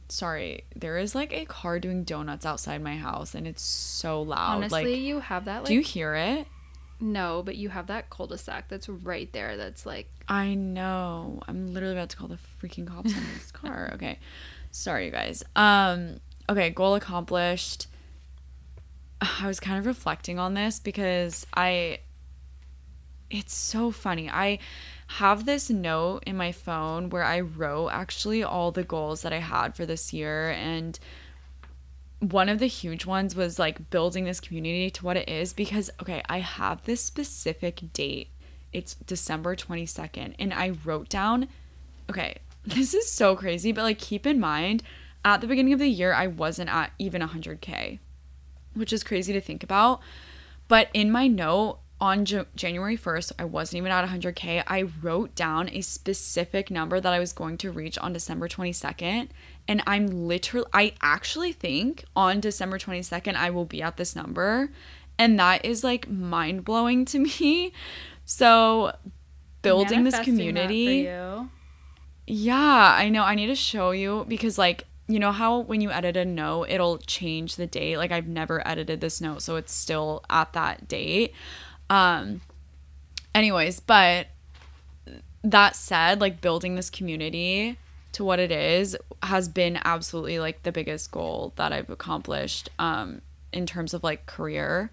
[0.08, 4.56] sorry there is like a car doing donuts outside my house and it's so loud
[4.56, 6.46] Honestly, like you have that like do you hear it
[7.00, 9.56] no, but you have that cul-de-sac that's right there.
[9.56, 11.42] That's like I know.
[11.46, 13.90] I'm literally about to call the freaking cops on this car.
[13.94, 14.18] Okay.
[14.70, 15.42] Sorry, you guys.
[15.54, 17.86] Um, okay, goal accomplished.
[19.20, 22.00] I was kind of reflecting on this because I
[23.30, 24.30] it's so funny.
[24.30, 24.58] I
[25.08, 29.38] have this note in my phone where I wrote actually all the goals that I
[29.38, 30.98] had for this year and
[32.20, 35.90] one of the huge ones was like building this community to what it is because
[36.00, 38.30] okay, I have this specific date.
[38.72, 41.48] It's December 22nd and I wrote down
[42.08, 44.82] okay, this is so crazy, but like keep in mind
[45.24, 47.98] at the beginning of the year I wasn't at even 100k,
[48.74, 50.00] which is crazy to think about.
[50.68, 54.62] But in my note on J- January 1st, I wasn't even at 100k.
[54.66, 59.28] I wrote down a specific number that I was going to reach on December 22nd,
[59.66, 64.70] and I'm literally I actually think on December 22nd I will be at this number.
[65.18, 67.72] And that is like mind blowing to me.
[68.24, 68.94] So,
[69.62, 71.02] building this Manifesting that for community.
[72.26, 73.22] Yeah, I know.
[73.22, 76.66] I need to show you because, like, you know how when you edit a note,
[76.68, 77.96] it'll change the date.
[77.98, 81.32] Like, I've never edited this note, so it's still at that date.
[81.90, 82.40] Um,
[83.34, 84.28] anyways, but
[85.44, 87.78] that said, like, building this community
[88.12, 93.20] to what it is has been absolutely like the biggest goal that I've accomplished um,
[93.52, 94.90] in terms of like career.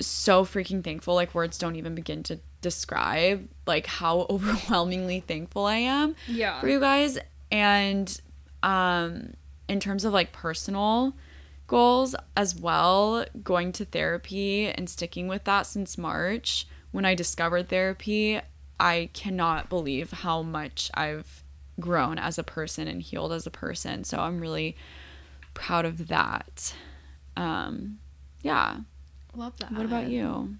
[0.00, 1.14] So freaking thankful.
[1.14, 6.60] Like, words don't even begin to describe like how overwhelmingly thankful I am Yeah.
[6.60, 7.18] for you guys
[7.50, 8.20] and
[8.62, 9.34] um
[9.68, 11.12] in terms of like personal
[11.72, 17.68] goals as well going to therapy and sticking with that since March when I discovered
[17.68, 18.40] therapy
[18.78, 21.42] I cannot believe how much I've
[21.80, 24.76] grown as a person and healed as a person so I'm really
[25.54, 26.74] proud of that
[27.36, 27.98] um
[28.42, 28.76] yeah
[29.34, 29.72] Love that.
[29.72, 30.56] what about you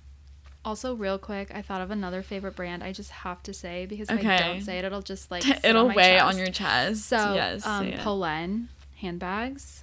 [0.64, 2.84] Also, real quick, I thought of another favorite brand.
[2.84, 4.36] I just have to say because if Okay.
[4.36, 6.24] I don't say it, it'll just like it'll on my weigh chest.
[6.28, 7.88] on your chest So, yes um.
[8.04, 8.68] Polène
[9.02, 9.81] handbags.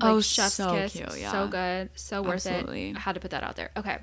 [0.00, 1.32] Oh, chef's so kiss, cute, yeah.
[1.32, 2.90] So good, so worth Absolutely.
[2.90, 2.96] it.
[2.96, 3.70] I had to put that out there.
[3.76, 3.98] Okay.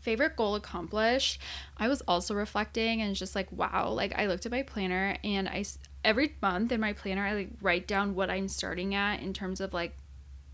[0.00, 1.40] Favorite goal accomplished.
[1.78, 3.88] I was also reflecting and just like, wow.
[3.90, 5.64] Like I looked at my planner and I,
[6.04, 9.60] every month in my planner I like write down what I'm starting at in terms
[9.60, 9.96] of like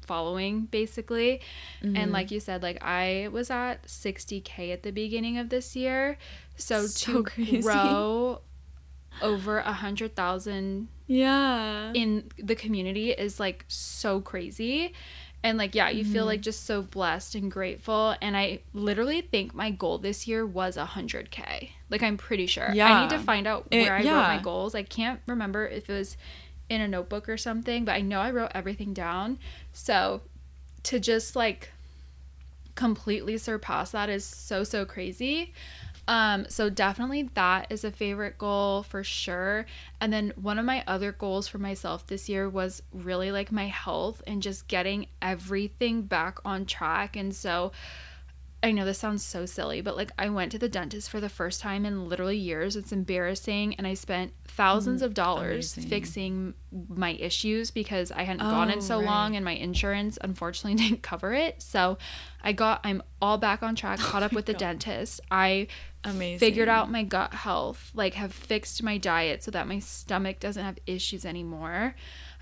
[0.06, 1.42] following basically.
[1.82, 1.96] Mm-hmm.
[1.96, 6.16] And like you said, like I was at 60k at the beginning of this year.
[6.56, 7.60] So, So to crazy.
[7.62, 8.40] grow
[9.20, 11.92] over a hundred thousand yeah.
[11.94, 14.92] in the community is like so crazy.
[15.44, 16.12] And like yeah you Mm-hmm.
[16.12, 18.14] feel like just so blessed and grateful.
[18.22, 22.70] And i literally think my goal this year was 100k like i'm pretty sure.
[22.72, 24.74] Yeah i need to find out It- where i wrote my goals.
[24.76, 26.16] I can't remember if it was
[26.68, 29.38] in a notebook or something but i know i wrote everything down.
[29.72, 30.22] So
[30.84, 31.70] to just like
[32.74, 35.52] completely surpass that is so so crazy
[36.08, 39.64] um so definitely that is a favorite goal for sure
[40.00, 43.66] and then one of my other goals for myself this year was really like my
[43.68, 47.70] health and just getting everything back on track and so
[48.64, 51.28] I know this sounds so silly, but like I went to the dentist for the
[51.28, 52.76] first time in literally years.
[52.76, 53.74] It's embarrassing.
[53.74, 55.90] And I spent thousands of dollars amazing.
[55.90, 56.54] fixing
[56.88, 59.04] my issues because I hadn't gone in Oh, so right.
[59.04, 61.60] long and my insurance unfortunately didn't cover it.
[61.60, 61.98] So
[62.44, 65.20] I got, I'm all back on track, caught up with the dentist.
[65.28, 65.66] I
[66.04, 66.38] Amazing.
[66.38, 70.64] figured out my gut health, like have fixed my diet so that my stomach doesn't
[70.64, 71.94] have issues anymore.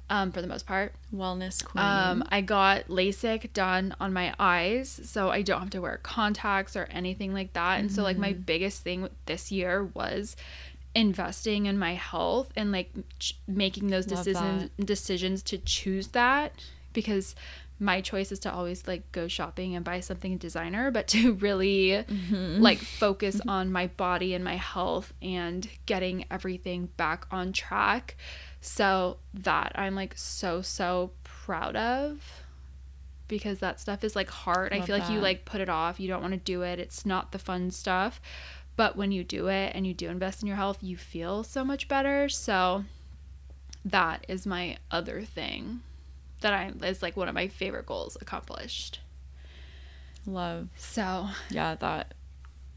[0.09, 0.93] Um, for the most part.
[1.15, 1.85] wellness queen.
[1.85, 6.75] Um, I got LASIK done on my eyes, so I don't have to wear contacts
[6.75, 7.79] or anything like that.
[7.79, 10.35] And so, like, my biggest thing this year was
[10.95, 16.53] investing in my health and like ch- making those Love decisions decisions to choose that
[16.93, 17.35] because
[17.81, 21.89] my choice is to always like go shopping and buy something designer but to really
[21.89, 22.61] mm-hmm.
[22.61, 28.17] like focus on my body and my health and getting everything back on track.
[28.61, 32.45] So that i'm like so so proud of
[33.27, 34.73] because that stuff is like hard.
[34.73, 36.01] I Love feel like you like put it off.
[36.01, 36.79] You don't want to do it.
[36.81, 38.21] It's not the fun stuff.
[38.77, 41.65] But when you do it and you do invest in your health you feel so
[41.65, 42.29] much better.
[42.29, 42.85] So
[43.85, 45.81] that is my other thing
[46.41, 49.01] that i is like one of my favorite goals accomplished
[50.27, 50.69] Love.
[50.77, 52.15] so Yeah, that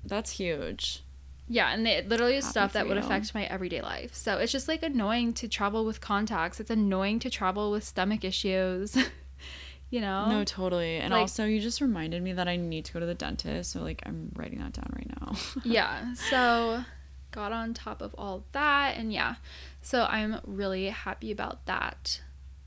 [0.05, 1.03] that's huge.
[1.47, 3.03] yeah and it literally is Happy stuff that for would you.
[3.03, 7.19] affect my everyday life so it's just like annoying to travel with contacts it's annoying
[7.19, 8.95] to travel with stomach issues
[9.89, 10.97] you know No, totally.
[10.97, 13.71] And like- also you just reminded me that I need to go to the dentist,
[13.71, 15.35] so like I'm writing that down right now.
[15.63, 16.83] yeah so
[17.31, 19.35] got on top of all that and yeah
[19.81, 22.21] so i'm really happy about that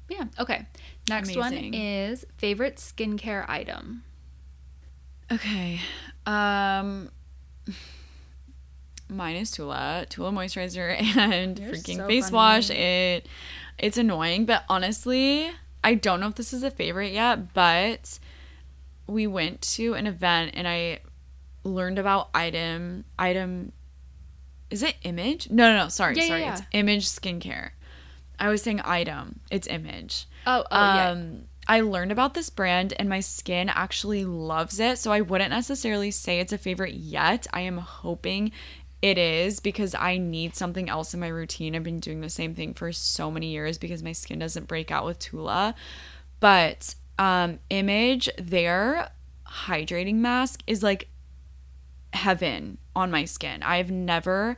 [0.08, 0.66] yeah okay
[1.08, 1.72] next Amazing.
[1.72, 4.02] one is favorite skincare item
[5.32, 5.80] okay.
[6.26, 7.10] Um
[9.08, 12.34] mine is Tula, Tula moisturizer and You're freaking so face funny.
[12.34, 12.70] wash.
[12.70, 13.26] It
[13.78, 15.48] it's annoying, but honestly,
[15.84, 18.18] I don't know if this is a favorite yet, but
[19.06, 21.00] we went to an event and I
[21.64, 23.72] learned about item item
[24.70, 25.48] is it image?
[25.50, 26.40] No, no, no, sorry, Yeah, yeah, sorry.
[26.42, 26.52] yeah.
[26.54, 27.70] It's image skincare.
[28.38, 29.40] I was saying item.
[29.50, 30.26] It's image.
[30.46, 34.98] oh oh yeah um, I learned about this brand and my skin actually loves it.
[34.98, 37.46] So I wouldn't necessarily say it's a favorite yet.
[37.52, 38.52] I am hoping
[39.02, 41.74] it is because I need something else in my routine.
[41.74, 44.90] I've been doing the same thing for so many years because my skin doesn't break
[44.90, 45.74] out with Tula.
[46.38, 49.10] But um Image, their
[49.46, 51.08] hydrating mask is like
[52.12, 53.62] heaven on my skin.
[53.62, 54.56] I've never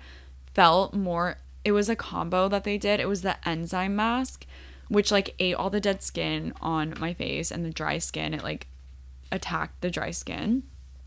[0.54, 3.00] felt more it was a combo that they did.
[3.00, 4.46] It was the enzyme mask,
[4.88, 8.34] which like ate all the dead skin on my face and the dry skin.
[8.34, 8.68] It like
[9.30, 10.62] attacked the dry skin.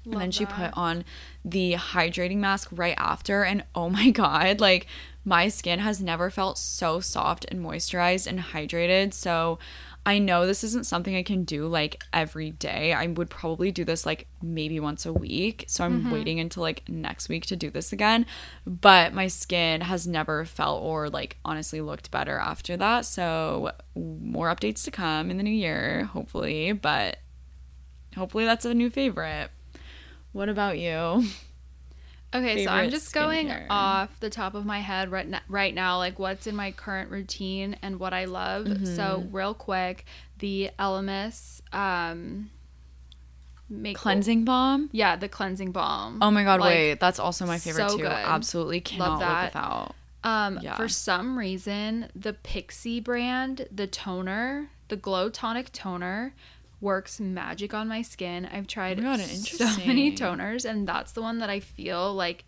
[0.06, 0.54] and then Love she that.
[0.54, 1.04] put on
[1.44, 4.88] the hydrating mask right after and oh my god, like
[5.24, 9.14] my skin has never felt so soft and moisturized and hydrated.
[9.14, 9.60] So
[10.04, 12.92] I know this isn't something I can do like every day.
[12.92, 15.66] I would probably do this like maybe once a week.
[15.68, 16.12] So I'm mm-hmm.
[16.12, 18.26] waiting until like next week to do this again.
[18.66, 23.06] But my skin has never felt or like honestly looked better after that.
[23.06, 26.72] So more updates to come in the new year, hopefully.
[26.72, 27.18] But
[28.16, 29.52] hopefully that's a new favorite.
[30.32, 31.26] What about you?
[32.34, 33.66] Okay, so I'm just going skincare?
[33.70, 37.12] off the top of my head right now, right now, like what's in my current
[37.12, 38.68] routine and what I love.
[38.86, 39.36] So Mm-hmm.
[39.36, 40.06] real quick,
[40.40, 42.50] the Elemis um,
[43.70, 44.90] make Cleansing balm?
[44.94, 46.20] Yeah, the cleansing balm.
[46.22, 48.04] Oh my god, Like, wait, that's also my favorite so too.
[48.04, 48.12] good.
[48.12, 49.46] Absolutely cannot live that.
[49.54, 49.96] without.
[50.24, 50.76] Um, Yeah.
[50.76, 56.34] for some reason, the Pixi brand, the toner, the Glow Tonic toner,
[56.82, 58.46] works magic on my skin.
[58.52, 62.44] I've tried Oh God, so many toners, and that's the one that I feel like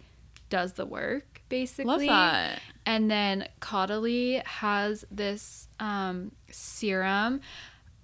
[0.49, 2.07] does the work, basically.
[2.07, 2.59] Love that.
[2.85, 7.41] And then Caudalie has this um, serum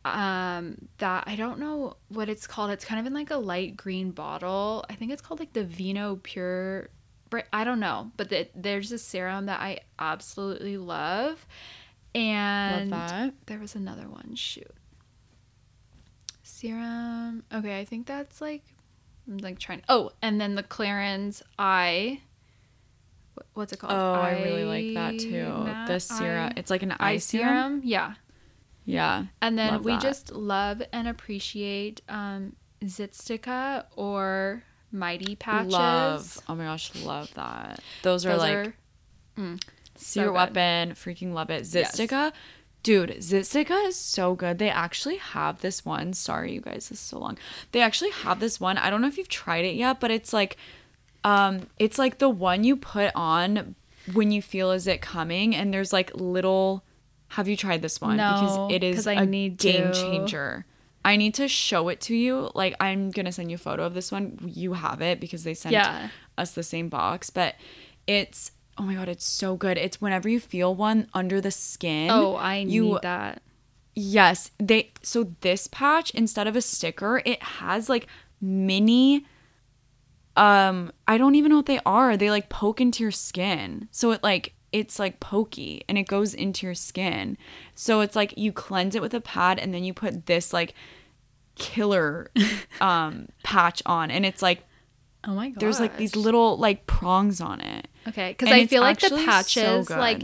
[0.05, 2.71] um that I don't know what it's called.
[2.71, 4.86] It's kind of in like a light green bottle.
[4.89, 6.88] I think it's called like the Vinopure
[7.53, 11.45] I don't know, but the, there's a serum that I absolutely love.
[12.15, 13.34] And Love that.
[13.45, 14.34] there was another one.
[14.36, 14.71] Shoot.
[16.60, 17.43] Serum.
[17.53, 18.64] Okay, I think that's like
[19.28, 19.82] I'm like trying.
[19.89, 22.22] Oh, and then the Clarins eye.
[23.53, 23.93] What's it called?
[23.93, 25.45] Oh, I really like that too.
[25.47, 26.47] Eye- The serum.
[26.49, 27.82] eye- It's like an eye eye serum.
[27.84, 28.16] Yeah.
[28.86, 29.26] Yeah.
[29.41, 30.01] And then we that.
[30.01, 35.72] just love and appreciate um, ZitSticka or Mighty Patches.
[35.72, 36.39] Love.
[36.49, 37.80] Oh my gosh, love that.
[38.01, 38.74] Those are Those like are
[39.38, 40.34] mm, so secret good.
[40.34, 40.91] weapon.
[40.95, 41.68] Freaking love it.
[41.72, 41.95] Yes.
[42.82, 44.57] Dude, ZitSticka is so good.
[44.57, 46.13] They actually have this one.
[46.13, 47.38] Sorry, you guys, this is so long.
[47.73, 48.77] They actually have this one.
[48.77, 50.55] I don't know if you've tried it yet, but it's like,
[51.25, 53.75] um, it's like the one you put on
[54.13, 56.84] when you feel is it coming, and there's like little.
[57.34, 58.17] Have you tried this one?
[58.17, 59.93] No, because it is I a need game to.
[59.93, 60.65] changer.
[61.05, 62.49] I need to show it to you.
[62.55, 64.39] Like I'm gonna send you a photo of this one.
[64.47, 66.09] You have it because they sent Yeah.
[66.38, 67.55] us the same box, but
[68.07, 69.77] it's oh my god, it's so good.
[69.77, 72.09] It's whenever you feel one under the skin.
[72.09, 73.41] Oh, I you, need that.
[73.93, 78.07] Yes, they so this patch instead of a sticker, it has like
[78.41, 79.25] mini
[80.38, 82.15] um I don't even know what they are.
[82.15, 83.89] They like poke into your skin.
[83.91, 87.38] So it like it's like pokey and it goes into your skin.
[87.75, 90.73] So it's like you cleanse it with a pad and then you put this like
[91.55, 92.32] killer
[92.82, 94.63] um patch on and it's like
[95.25, 95.59] Oh my god.
[95.59, 97.89] there's like these little like prongs on it.
[98.08, 100.24] Okay, because I feel like the actually so patches, like,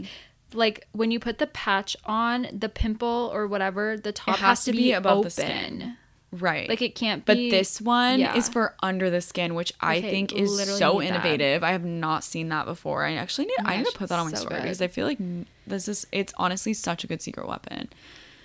[0.52, 4.72] like when you put the patch on the pimple or whatever, the top has to
[4.72, 5.30] be above the open.
[5.30, 5.96] skin.
[6.32, 6.68] Right.
[6.68, 7.50] Like it can't be But be.
[7.50, 8.36] this one yeah.
[8.36, 11.14] is for under the skin, which I Okay, think is so need that.
[11.14, 11.62] innovative.
[11.62, 13.04] I have not seen that before.
[13.04, 14.62] I actually need Oh I need gosh, to put that on my so story good.
[14.62, 15.18] because I feel like
[15.66, 17.88] this is it's honestly such a good secret weapon.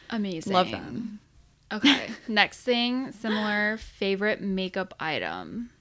[0.10, 0.54] amazing.
[0.54, 1.20] Love them.
[1.74, 5.72] Okay, next thing, similar favorite makeup item.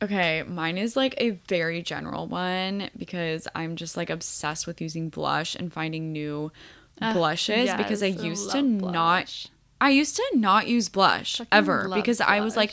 [0.00, 5.08] Okay, mine is like a very general one because I'm just like obsessed with using
[5.08, 6.52] blush and finding new
[7.00, 9.46] ah, blushes because I Yes, used to love not.
[9.80, 12.72] I used to not use blush Fucking ever because I was like.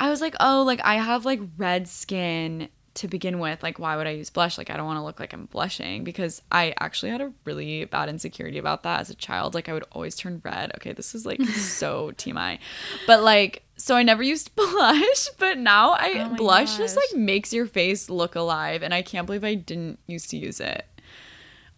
[0.00, 2.68] I was like, "Oh, like I have like red skin
[2.98, 3.62] to begin with.
[3.62, 4.58] Like why would I use blush?
[4.58, 7.84] Like I don't want to look like I'm blushing because I actually had a really
[7.84, 9.54] bad insecurity about that as a child.
[9.54, 10.72] Like I would always turn red.
[10.76, 12.58] Okay, this is like so TMI.
[13.06, 17.52] But like so I never used blush, but now I Oh blush just like makes
[17.52, 20.84] your face look alive and I can't believe I didn't used to use it.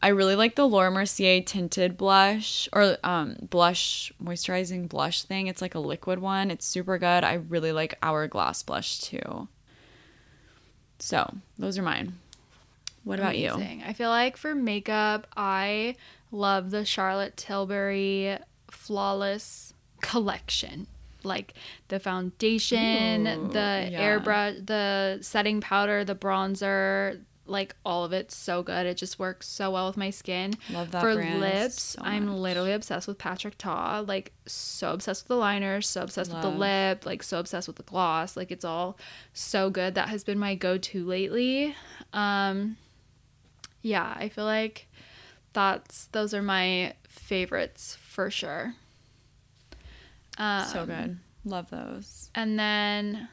[0.03, 5.47] I really like the Laura Mercier tinted blush or um, blush moisturizing blush thing.
[5.47, 6.51] It's like a liquid one.
[6.51, 7.23] It's super good.
[7.23, 9.49] I really like Hourglass blush too.
[11.01, 12.19] So those are mine.
[13.05, 13.53] What about you?
[13.53, 15.97] I feel like for makeup, I
[16.31, 18.39] love the Charlotte Tilbury
[18.71, 20.87] Flawless collection.
[21.23, 21.55] Like
[21.89, 24.19] the foundation, Ooh, the yeah.
[24.19, 27.21] airbrush, the setting powder, the bronzer,
[27.51, 28.87] like all of it's so good.
[28.87, 30.55] It just works so well with my skin.
[30.71, 34.05] Love that For lips, so I'm literally obsessed with Patrick Ta.
[34.07, 37.77] Like so obsessed with the liner, so obsessed with the lip, like so obsessed with
[37.77, 38.37] the gloss.
[38.37, 38.97] Like it's all
[39.33, 39.95] so good.
[39.97, 41.75] That has been my go-to lately.
[42.13, 42.77] Um
[43.83, 44.89] yeah, I feel like
[45.53, 48.75] that's those are my favorites for sure.
[50.39, 51.19] Um, so good.
[51.45, 52.31] Love those.
[52.35, 53.29] And then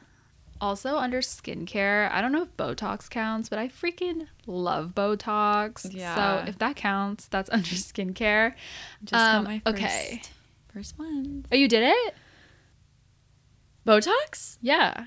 [0.60, 5.86] also under skincare, I don't know if Botox counts, but I freaking love Botox.
[5.94, 6.14] Yeah.
[6.42, 8.54] So if that counts, that's under skincare.
[9.04, 10.22] Just Um, got my first, okay.
[10.72, 11.46] first one.
[11.52, 12.14] Oh, you did it?
[13.86, 14.58] Botox?
[14.60, 15.06] Yeah.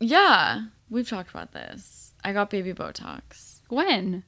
[0.00, 2.14] Yeah, we've talked about this.
[2.24, 3.60] I got baby Botox.
[3.68, 4.24] When?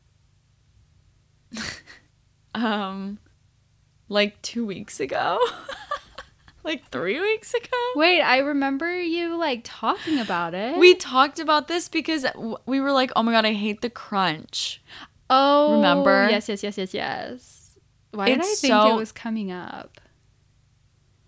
[2.57, 3.19] Um,
[4.09, 5.41] like two weeks ago,
[6.65, 7.77] like three weeks ago.
[7.95, 10.79] Wait, I remember you like talking about it.
[10.79, 12.27] We talked about this because
[12.67, 14.83] we were like, "Oh my god, I hate the crunch."
[15.31, 16.29] oh Remember?
[16.31, 17.79] Yes, yes, yes, yes, yes.
[18.11, 20.01] Why did I think so- it was coming up?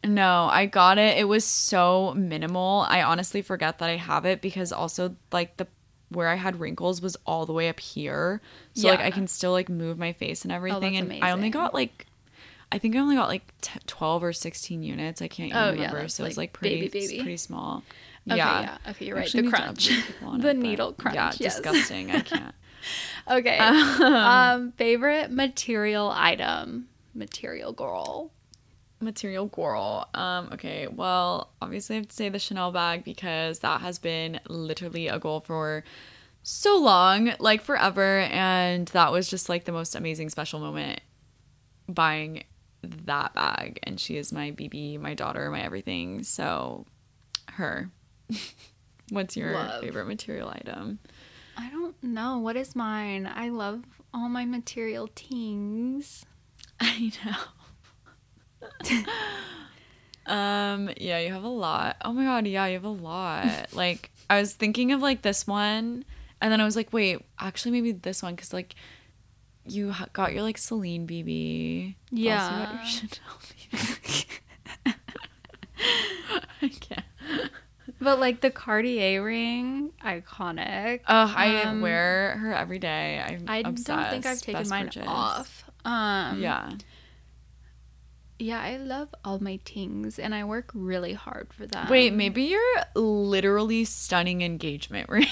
[0.04, 1.18] No, I got it.
[1.18, 2.86] It was so minimal.
[2.88, 5.66] I honestly forget that I have it because also like the
[6.10, 8.40] where I had wrinkles was all the way up here.
[8.74, 9.04] So like Yeah.
[9.04, 11.50] Oh, I can still like move my face and oh, everything that's and I only
[11.50, 12.06] got like
[12.72, 15.22] I think I only got like t- 12 or 16 units.
[15.22, 16.00] I can't even Oh, remember.
[16.00, 17.18] that's, so it was like, like pretty baby, baby.
[17.20, 17.82] pretty small.
[18.28, 18.60] Okay, yeah.
[18.84, 18.90] yeah.
[18.90, 19.30] Okay, you're right.
[19.30, 19.88] The crunch.
[19.88, 21.54] The it, needle crunch, Yeah, yes.
[21.60, 22.10] disgusting.
[22.10, 22.54] I can't.
[23.28, 23.58] Okay.
[23.58, 26.86] um, favorite material item.
[27.14, 28.30] Material girl.
[29.00, 30.08] Material girl.
[30.14, 34.38] Um, okay, well, obviously I have to say the Chanel bag because that has been
[34.48, 35.82] literally a goal for
[36.44, 41.00] so long, like forever, and that was just like the most amazing special moment
[41.88, 42.44] buying
[42.86, 43.78] that bag.
[43.82, 46.22] And she is my BB, my daughter, my everything.
[46.22, 46.86] So
[47.52, 47.90] her.
[49.10, 49.82] What's your Love.
[49.82, 50.98] favorite material item?
[51.56, 52.38] I don't know.
[52.38, 53.30] What is mine?
[53.32, 53.82] I love
[54.12, 56.24] all my material things.
[56.80, 59.02] I know.
[60.32, 61.96] um, yeah, you have a lot.
[62.04, 63.72] Oh my god, yeah, you have a lot.
[63.72, 66.04] like I was thinking of like this one,
[66.40, 68.74] and then I was like, wait, actually maybe this one cuz like
[69.68, 71.94] you got your like Celine BB.
[72.10, 72.84] You also got your Yeah.
[72.84, 74.26] Chanel BB.
[76.62, 77.04] I can't.
[78.00, 81.00] But like the Cartier ring, iconic.
[81.08, 83.22] Oh, I Um, wear her every day.
[83.26, 83.86] I'm I obsessed.
[83.86, 85.04] don't think I've taken Best mine purchase.
[85.06, 85.64] off.
[85.84, 86.70] Um, Yeah.
[88.38, 91.88] yeah, I love all my things, and I work really hard for them.
[91.88, 92.62] Wait, maybe your
[92.94, 95.26] literally stunning engagement ring.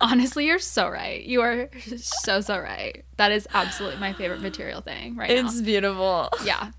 [0.00, 1.22] Honestly, you're so right.
[1.22, 1.68] You are
[1.98, 3.04] so so right.
[3.16, 5.64] That is absolutely my favorite material thing right it's now.
[5.64, 6.28] beautiful.
[6.44, 6.70] Yeah,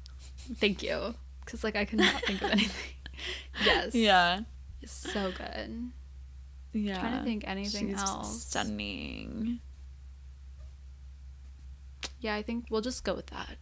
[0.55, 1.15] thank you.
[1.45, 2.93] Because like I could not think of anything.
[3.63, 3.95] yes.
[3.95, 4.41] Yeah.
[4.81, 5.91] It's so good.
[6.73, 6.97] Yeah.
[6.97, 8.43] i Trying to think anything She's else.
[8.43, 9.59] Stunning.
[12.19, 13.57] Yeah, I think we'll just go with that.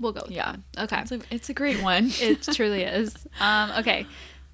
[0.00, 0.56] We'll go with Yeah.
[0.74, 0.84] that.
[0.84, 1.00] Okay.
[1.02, 2.10] It's a, it's a great one.
[2.20, 3.14] it truly is.
[3.40, 4.06] Um, okay.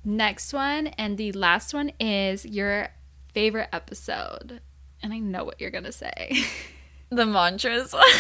[0.04, 2.88] Next one and the last one is your
[3.34, 4.60] favorite episode.
[5.02, 6.32] And I know what you're gonna say.
[7.10, 8.02] the mantras one.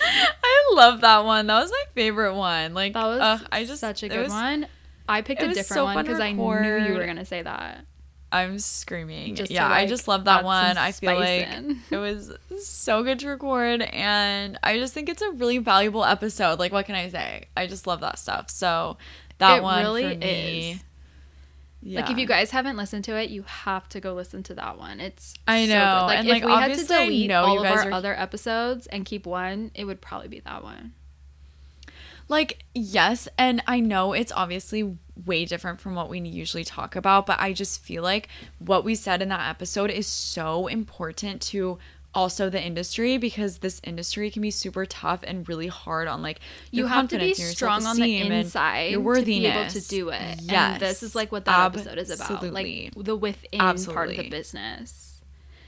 [0.00, 1.46] I love that one.
[1.46, 2.74] That was my favorite one.
[2.74, 4.66] Like That was ugh, I just such a good was- one.
[5.10, 6.42] I picked a different so one because I knew
[6.86, 7.84] you were gonna say that.
[8.30, 9.36] I'm screaming.
[9.36, 10.76] Just to, yeah, I just love that one.
[10.76, 11.80] I feel like in.
[11.90, 12.30] it was
[12.62, 16.58] so good to record and I just think it's a really valuable episode.
[16.58, 17.46] Like what can I say?
[17.56, 18.50] I just love that stuff.
[18.50, 18.98] So
[19.38, 20.70] that It one really for me.
[20.72, 20.84] is.
[21.80, 22.00] Yeah.
[22.00, 24.78] Like if you guys haven't listened to it, you have to go listen to that
[24.78, 25.00] one.
[25.00, 26.06] It's I so know, good.
[26.06, 28.86] Like and, if like, we had to delete know all of our are- other episodes
[28.88, 30.92] and keep one, it would probably be that one.
[32.28, 37.24] Like, yes, and I know it's obviously way different from what we usually talk about,
[37.24, 38.28] but I just feel like
[38.58, 41.78] what we said in that episode is so important to
[42.14, 46.40] also the industry because this industry can be super tough and really hard on like
[46.70, 49.68] You have to be confidence and your strong on the inside your to be able
[49.68, 50.40] to do it.
[50.42, 52.42] Yes, And this is like what that episode is about.
[52.52, 55.20] Like the within part of the business.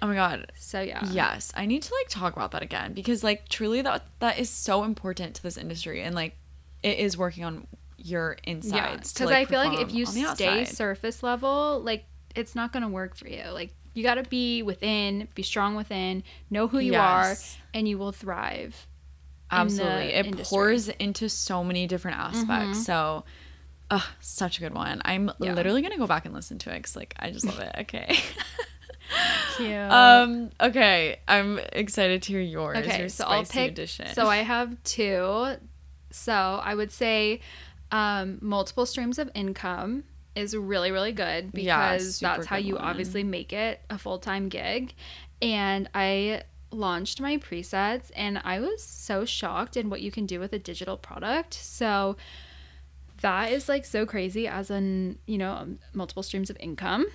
[0.02, 0.50] Oh my god.
[0.56, 1.06] So yeah.
[1.12, 4.48] Yes, I need to like talk about that again because like truly that that is
[4.48, 6.36] so important to this industry and like
[6.82, 7.66] it is working on
[7.98, 8.52] your Yeah.
[8.52, 9.12] insides.
[9.12, 10.68] Because to, like, I feel like if you stay outside.
[10.68, 13.44] surface level, like it's not gonna work for you.
[13.52, 17.56] Like you gotta be within, be strong within, know who you Yes.
[17.64, 18.86] are, and you will thrive.
[19.50, 20.12] Absolutely.
[20.12, 20.56] It industry.
[20.56, 22.84] pours into so many different aspects.
[22.86, 23.24] So,
[23.90, 25.02] uh, such a good one.
[25.04, 25.54] I'm Yeah.
[25.54, 27.74] literally going to go back and listen to it because, like, I just love it.
[27.80, 28.16] Okay.
[29.56, 29.72] Cute.
[29.72, 31.18] um, okay.
[31.26, 32.78] I'm excited to hear yours.
[32.78, 33.72] okay, your so I'll pick.
[33.72, 34.06] edition.
[34.14, 35.56] So I have two.
[36.12, 37.40] So I would say
[37.90, 40.04] um, multiple streams of income
[40.34, 42.84] is really really good because Yeah, that's how you one.
[42.84, 44.94] obviously make it a full time gig.
[45.42, 50.38] And I launched my presets, and I was so shocked in what you can do
[50.38, 51.54] with a digital product.
[51.54, 52.16] So
[53.22, 57.06] that is like so crazy as an you know um, multiple streams of income.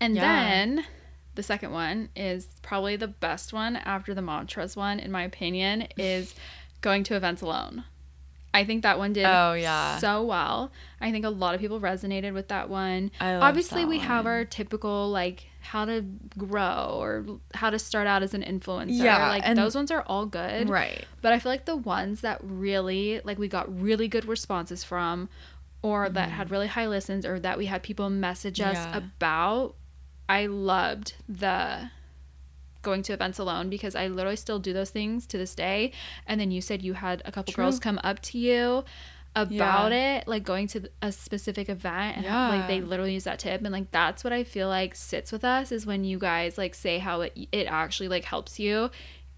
[0.00, 0.22] And Yeah.
[0.22, 0.84] then
[1.34, 5.88] the second one is probably the best one after the mantras one, in my opinion,
[5.96, 6.34] is
[6.80, 7.84] going to events alone.
[8.52, 9.98] I think that one did Oh, yeah.
[9.98, 10.72] so well.
[11.00, 13.12] I think a lot of people resonated with that one.
[13.20, 16.02] Obviously, that we have our typical like how to
[16.38, 17.24] grow or
[17.54, 18.88] how to start out as an influencer.
[19.02, 20.68] Yeah, like those ones are all good.
[20.68, 21.04] right.
[21.22, 25.28] But I feel like the ones that really like we got really good responses from
[25.82, 28.96] or that had really high listens or that we had people message us Yeah.
[28.96, 29.74] about.
[30.28, 31.90] I loved the
[32.82, 35.92] going to events alone because I literally still do those things to this day.
[36.26, 37.64] And then you said you had a couple True.
[37.64, 38.84] girls come up to you
[39.36, 40.16] about Yeah.
[40.18, 43.70] it, like going to a specific event and like they literally use that tip and
[43.72, 46.98] like that's what I feel like sits with us is when you guys like say
[46.98, 48.90] how it it actually like helps you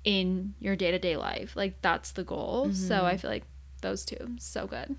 [0.05, 1.55] in your day-to-day life.
[1.56, 2.73] Like that's the goal.
[2.73, 3.05] So Mm-hmm.
[3.06, 3.44] I feel like
[3.82, 4.97] those two so good.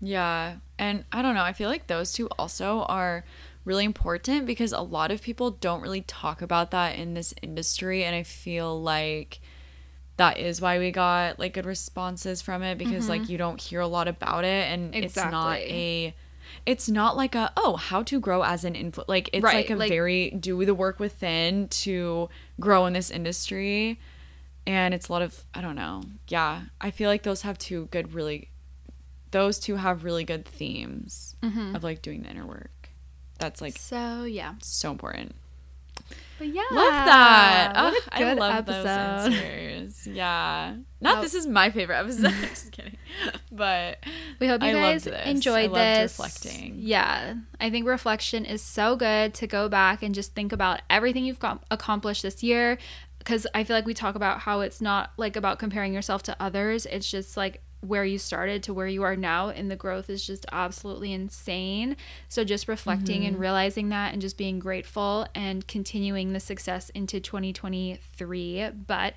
[0.00, 0.56] Yeah.
[0.78, 3.24] And I don't know, I feel like those two also are
[3.66, 8.02] really important because a lot of people don't really talk about that in this industry
[8.04, 9.40] and I feel like
[10.16, 13.80] that is why we got like good responses from it because like you don't hear
[13.80, 15.74] a lot about it and it's not Mm-hmm.
[15.74, 16.14] A
[16.64, 19.70] it's not like a oh how to grow as an influ like it's Right, like
[19.70, 22.28] a like- very do the work within to
[22.60, 23.98] grow in this industry
[24.66, 27.86] and it's a lot of i don't know yeah i feel like those have two
[27.90, 28.48] good really
[29.32, 31.76] those two have really good themes Mm-hmm.
[31.76, 32.70] of like doing the inner work
[33.38, 34.54] that's like So yeah.
[34.62, 35.34] so important
[36.38, 36.62] But yeah.
[36.72, 38.82] love that Ugh, i love episode.
[38.82, 42.96] those answers yeah not this is my favorite episode just kidding
[43.52, 43.98] but
[44.40, 45.26] We hope you I loved guys this.
[45.26, 46.18] enjoyed I this.
[46.18, 46.74] reflecting.
[46.78, 51.24] Yeah, I think reflection is so good to go back and just think about everything
[51.24, 52.76] you've got accomplished this year.
[53.18, 56.36] Because I feel like we talk about how it's not like about comparing yourself to
[56.38, 56.84] others.
[56.86, 60.26] It's just like where you started to where you are now, and the growth is
[60.26, 61.96] just absolutely insane.
[62.28, 63.28] So just reflecting Mm-hmm.
[63.28, 68.70] and realizing that, and just being grateful and continuing the success into 2023.
[68.86, 69.14] But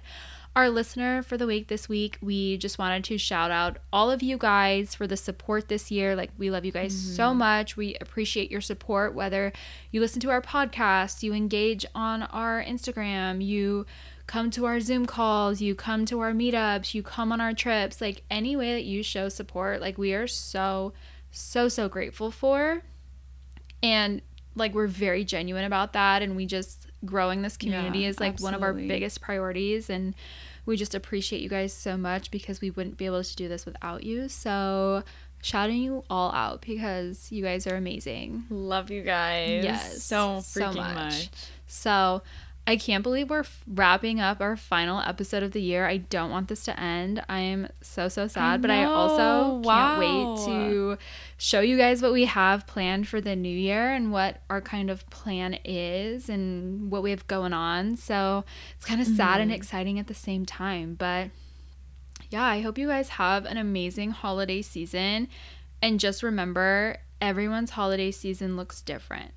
[0.55, 4.23] our listener for the week this week, we just wanted to shout out all of
[4.23, 6.15] you guys for the support this year.
[6.15, 7.77] Like, we love you guys so much.
[7.77, 9.53] We appreciate your support, whether
[9.91, 13.85] you listen to our podcast, you engage on our Instagram, you
[14.29, 17.99] come to our Zoom calls, you come to our meetups, you come on our trips,
[17.99, 20.93] like any way that you show support, like, we are so,
[21.31, 22.83] so, so grateful for.
[23.81, 24.21] And
[24.55, 26.21] like, we're very genuine about that.
[26.21, 29.89] And we just, growing this community Yeah, is like one of our biggest priorities.
[29.89, 30.13] And
[30.65, 33.65] we just appreciate you guys so much because we wouldn't be able to do this
[33.65, 34.29] without you.
[34.29, 35.03] So,
[35.41, 38.43] shouting you all out because you guys are amazing.
[38.49, 40.93] love you guys Yes, so so much.
[40.95, 41.29] much.
[41.67, 42.21] So,
[42.67, 45.87] I can't believe we're f- wrapping up our final episode of the year.
[45.87, 47.23] I don't want this to end.
[47.27, 49.61] I am so, so sad, but I also know.
[49.63, 50.97] can't wait to
[51.37, 54.91] show you guys what we have planned for the new year and what our kind
[54.91, 57.97] of plan is and what we have going on.
[57.97, 58.45] So,
[58.77, 59.41] it's kind of sad Mm-hmm.
[59.41, 61.29] and exciting at the same time, but
[62.29, 65.27] yeah, I hope you guys have an amazing holiday season.
[65.81, 69.31] And just remember, everyone's holiday season looks different.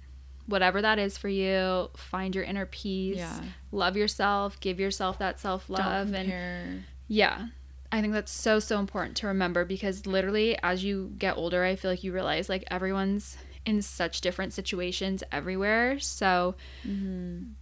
[0.47, 3.17] Whatever that is for you, find your inner peace.
[3.17, 3.41] Yeah.
[3.71, 6.13] Love yourself, give yourself that self love.
[6.15, 7.47] And yeah,
[7.91, 11.77] I think that's so, so important to remember because literally, as you get older, I
[11.77, 16.01] feel like you realize like everyone's in such different situations everywhere.
[16.01, 16.57] So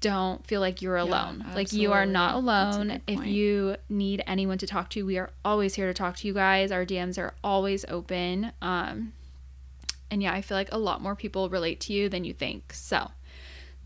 [0.01, 1.45] don't feel like you're alone.
[1.55, 2.47] like you are not absolutely.
[2.47, 3.03] That's a alone.
[3.07, 6.33] If you need anyone to talk to, we are always here to talk to you
[6.35, 6.73] guys.
[6.73, 8.53] Our DMs are always open.
[8.63, 9.13] Um,
[10.11, 12.73] and yeah, I feel like a lot more people relate to you than you think.
[12.73, 13.11] So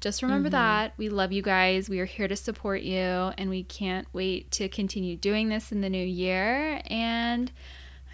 [0.01, 0.57] just remember Mm-hmm.
[0.57, 0.95] that.
[0.97, 1.89] We love you guys.
[1.89, 5.81] We are here to support you, and we can't wait to continue doing this in
[5.81, 6.81] the new year.
[6.87, 7.51] And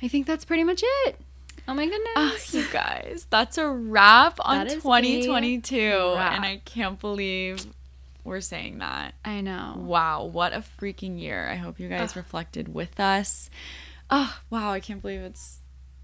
[0.02, 1.16] I think that's pretty much it.
[1.68, 2.12] Oh my goodness.
[2.16, 6.14] Oh, you guys, that's a wrap on That is a 2022.
[6.16, 6.32] wrap.
[6.36, 7.64] And I can't believe
[8.24, 9.14] we're saying that.
[9.24, 9.74] I know.
[9.78, 11.48] Wow, what a freaking year.
[11.48, 13.50] I hope you guys reflected with us.
[14.10, 15.59] Oh, wow, I can't believe it's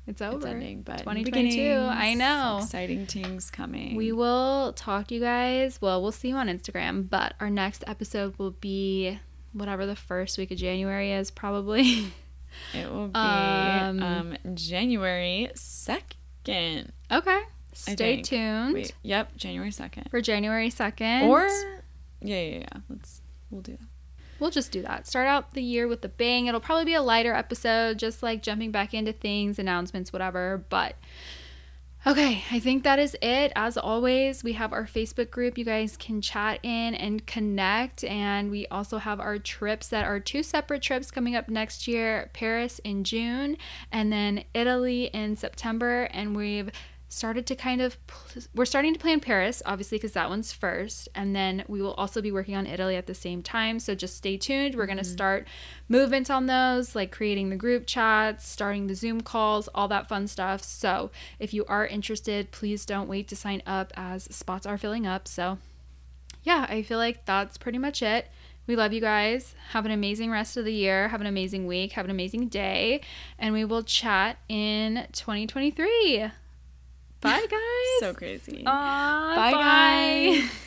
[0.06, 0.36] It's over.
[0.36, 1.74] it's ending, but 2022.
[1.90, 2.60] I know.
[2.62, 3.96] Exciting things coming.
[3.96, 5.80] We will talk to you guys.
[5.80, 9.18] Well, we'll see you on Instagram, but our next episode will be
[9.52, 12.12] whatever the first week of January is, probably.
[12.74, 16.90] it will be Um, um, January 2nd.
[17.10, 17.40] okay.
[17.72, 20.08] Stay tuned Wait, yep, January 2nd.
[20.10, 21.24] for January 2nd.
[21.24, 21.46] Or
[22.22, 22.80] yeah, yeah, yeah.
[22.88, 23.20] Let's
[23.50, 23.80] we'll do that.
[24.38, 25.06] We'll just do that.
[25.06, 26.46] Start out the year with a bang.
[26.46, 30.64] It'll probably be a lighter episode, just like jumping back into things, announcements, whatever.
[30.68, 30.96] But
[32.06, 33.50] okay, I think that is it.
[33.56, 35.56] As always, we have our Facebook group.
[35.56, 38.04] You guys can chat in and connect.
[38.04, 42.30] And we also have our trips that are two separate trips coming up next year
[42.34, 43.56] Paris in June,
[43.90, 46.04] and then Italy in September.
[46.12, 46.70] And we've
[47.08, 51.08] started to kind of pl- we're starting to plan Paris obviously because that one's first
[51.14, 54.16] and then we will also be working on Italy at the same time so just
[54.16, 55.12] stay tuned we're going to mm-hmm.
[55.12, 55.48] start
[55.88, 60.26] movement on those like creating the group chats starting the Zoom calls all that fun
[60.26, 64.78] stuff so if you are interested please don't wait to sign up as spots are
[64.78, 65.58] filling up so
[66.42, 68.28] yeah I feel like that's pretty much it
[68.66, 69.54] We love you guys.
[69.70, 71.06] Have an amazing rest of the year.
[71.06, 71.92] Have an amazing week.
[71.92, 73.00] Have an amazing day.
[73.38, 76.32] And we will chat in 2023.
[77.26, 77.98] Bye, guys.
[78.00, 78.62] So crazy.
[78.64, 80.50] Aw, Bye, guys.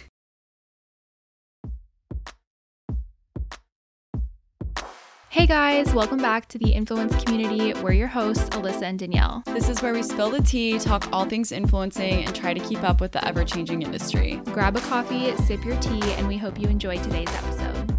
[5.31, 7.73] Hey guys, welcome back to the Influence Community.
[7.81, 9.43] We're your hosts, Allysa and Danielle.
[9.45, 12.83] This is where we spill the tea, talk all things influencing, and try to keep
[12.83, 14.41] up with the ever changing industry.
[14.45, 17.98] Grab a coffee, sip your tea, and we hope you enjoy today's episode.